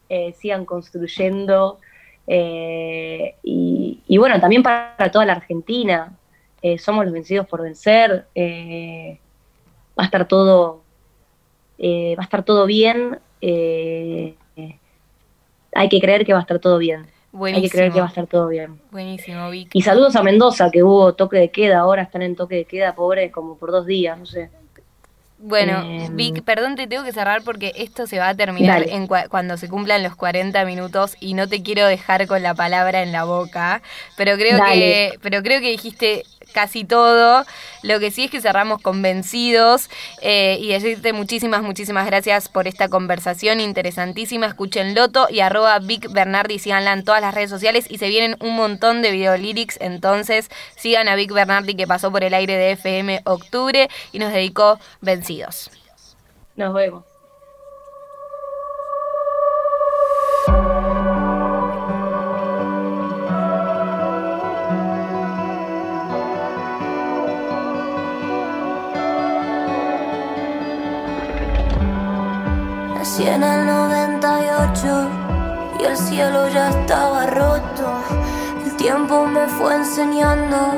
eh, 0.08 0.34
sigan 0.40 0.64
construyendo 0.64 1.80
y, 2.26 4.18
bueno, 4.18 4.40
también 4.40 4.64
para 4.64 5.12
toda 5.12 5.26
la 5.26 5.34
Argentina, 5.34 6.18
somos 6.78 7.04
los 7.04 7.14
vencidos 7.14 7.46
por 7.46 7.62
vencer, 7.62 8.26
va 8.40 10.04
a 10.04 10.06
estar 10.06 10.26
todo, 10.26 10.83
va 11.80 12.22
a 12.22 12.26
estar 12.26 12.44
todo 12.44 12.66
bien, 12.66 13.20
hay 15.76 15.90
que 15.90 16.00
creer 16.00 16.26
que 16.26 16.34
va 16.34 16.40
a 16.40 16.44
estar 16.44 16.60
todo 16.60 16.78
bien. 16.78 17.08
Hay 17.46 17.62
que 17.64 17.70
creer 17.70 17.92
que 17.92 18.00
va 18.00 18.06
a 18.06 18.10
estar 18.10 18.28
todo 18.28 18.48
bien. 18.48 18.80
Buenísimo, 18.92 19.50
Vic. 19.50 19.70
Y 19.74 19.82
saludos 19.82 20.16
a 20.16 20.22
Mendoza, 20.22 20.70
que 20.70 20.84
hubo 20.84 21.14
toque 21.16 21.38
de 21.38 21.50
queda, 21.50 21.80
ahora 21.80 22.04
están 22.04 22.22
en 22.22 22.36
toque 22.36 22.56
de 22.58 22.66
queda, 22.66 22.94
pobre, 22.94 23.32
como 23.32 23.58
por 23.58 23.72
dos 23.72 23.88
días, 23.88 24.18
no 24.20 24.26
sé. 24.28 24.50
Bueno, 25.46 25.84
Em, 25.90 26.16
Vic, 26.16 26.42
perdón, 26.44 26.76
te 26.76 26.88
tengo 26.88 27.04
que 27.04 27.12
cerrar 27.12 27.42
porque 27.44 27.74
esto 27.76 28.08
se 28.08 28.18
va 28.18 28.30
a 28.30 28.36
terminar 28.36 28.88
en 28.88 29.08
cua- 29.10 29.28
cuando 29.28 29.58
se 29.58 29.68
cumplan 29.68 30.02
los 30.02 30.16
40 30.16 30.64
minutos 30.64 31.18
y 31.20 31.34
no 31.34 31.50
te 31.50 31.62
quiero 31.62 31.86
dejar 31.86 32.28
con 32.28 32.42
la 32.44 32.54
palabra 32.54 33.02
en 33.04 33.12
la 33.12 33.26
boca, 33.26 33.82
pero 34.16 34.36
creo 34.38 34.58
Dale. 34.58 34.80
que 34.80 35.20
pero 35.22 35.42
creo 35.44 35.60
que 35.60 35.72
dijiste 35.72 36.24
casi 36.54 36.86
todo. 36.86 37.46
Lo 37.82 38.00
que 38.00 38.12
sí 38.12 38.26
es 38.26 38.32
que 38.32 38.40
cerramos 38.40 38.82
convencidos 38.82 39.90
eh, 40.22 40.58
y 40.62 40.70
decirte 40.70 41.12
muchísimas, 41.12 41.62
muchísimas 41.62 42.06
gracias 42.06 42.48
por 42.48 42.68
esta 42.68 42.88
conversación 42.88 43.60
interesantísima. 43.60 44.46
Escuchen 44.46 44.96
Loto 44.96 45.28
y 45.30 45.42
arroba 45.42 45.78
Vic 45.80 46.10
Bernardi, 46.12 46.60
síganla 46.60 46.94
en 46.94 47.04
todas 47.04 47.22
las 47.22 47.34
redes 47.34 47.50
sociales 47.50 47.86
y 47.90 47.98
se 47.98 48.08
vienen 48.08 48.38
un 48.40 48.56
montón 48.56 49.02
de 49.02 49.12
videolyrics, 49.12 49.78
entonces 49.82 50.50
sigan 50.78 51.10
a 51.10 51.16
Vic 51.16 51.34
Bernardi 51.34 51.76
que 51.76 51.88
pasó 51.88 52.12
por 52.12 52.24
el 52.24 52.34
aire 52.34 52.56
de 52.56 52.72
FM 52.72 53.22
Octubre 53.26 53.90
y 54.12 54.20
nos 54.20 54.32
dedicó 54.32 54.80
Vencidos. 55.02 55.70
Nos 56.56 56.74
vemos. 56.74 57.04
En 73.20 73.44
el 73.44 73.68
98 73.68 75.10
y 75.80 75.84
el 75.84 75.96
cielo 75.96 76.50
ya 76.50 76.70
estaba 76.70 77.28
roto. 77.28 78.02
El 78.66 78.76
tiempo 78.76 79.28
me 79.28 79.46
fue 79.48 79.76
enseñando, 79.76 80.74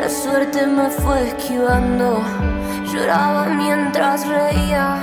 la 0.00 0.08
suerte 0.08 0.66
me 0.66 0.88
fue 0.88 1.28
esquivando. 1.28 2.22
Lloraba 2.90 3.44
mientras 3.48 4.26
reía, 4.26 4.96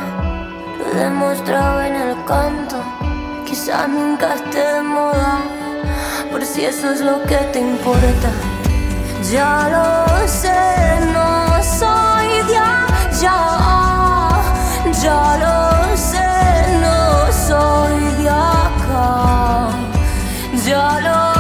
lo 0.80 0.99
demostraba 0.99 1.88
en 1.88 1.95
el 1.95 2.26
canto. 2.26 2.78
Quizás 3.45 3.88
nunca 3.88 4.34
esté 4.34 4.74
de 4.74 4.82
moda, 4.82 5.41
por 6.32 6.43
si 6.43 6.65
eso 6.65 6.89
es 6.89 7.01
lo 7.01 7.21
que 7.21 7.38
te 7.53 7.59
importa. 7.59 8.30
Ya 9.32 9.69
lo 9.69 10.28
sé, 10.28 10.99
no 11.13 11.63
soy 11.63 12.47
de 12.47 12.57
allá. 12.57 13.63
Ya 15.01 15.38
lo 15.38 15.97
sé, 15.97 16.53
soy 17.54 17.99
de 18.20 18.30
acá. 18.30 19.70
Ya 20.66 20.88
lo 21.06 21.32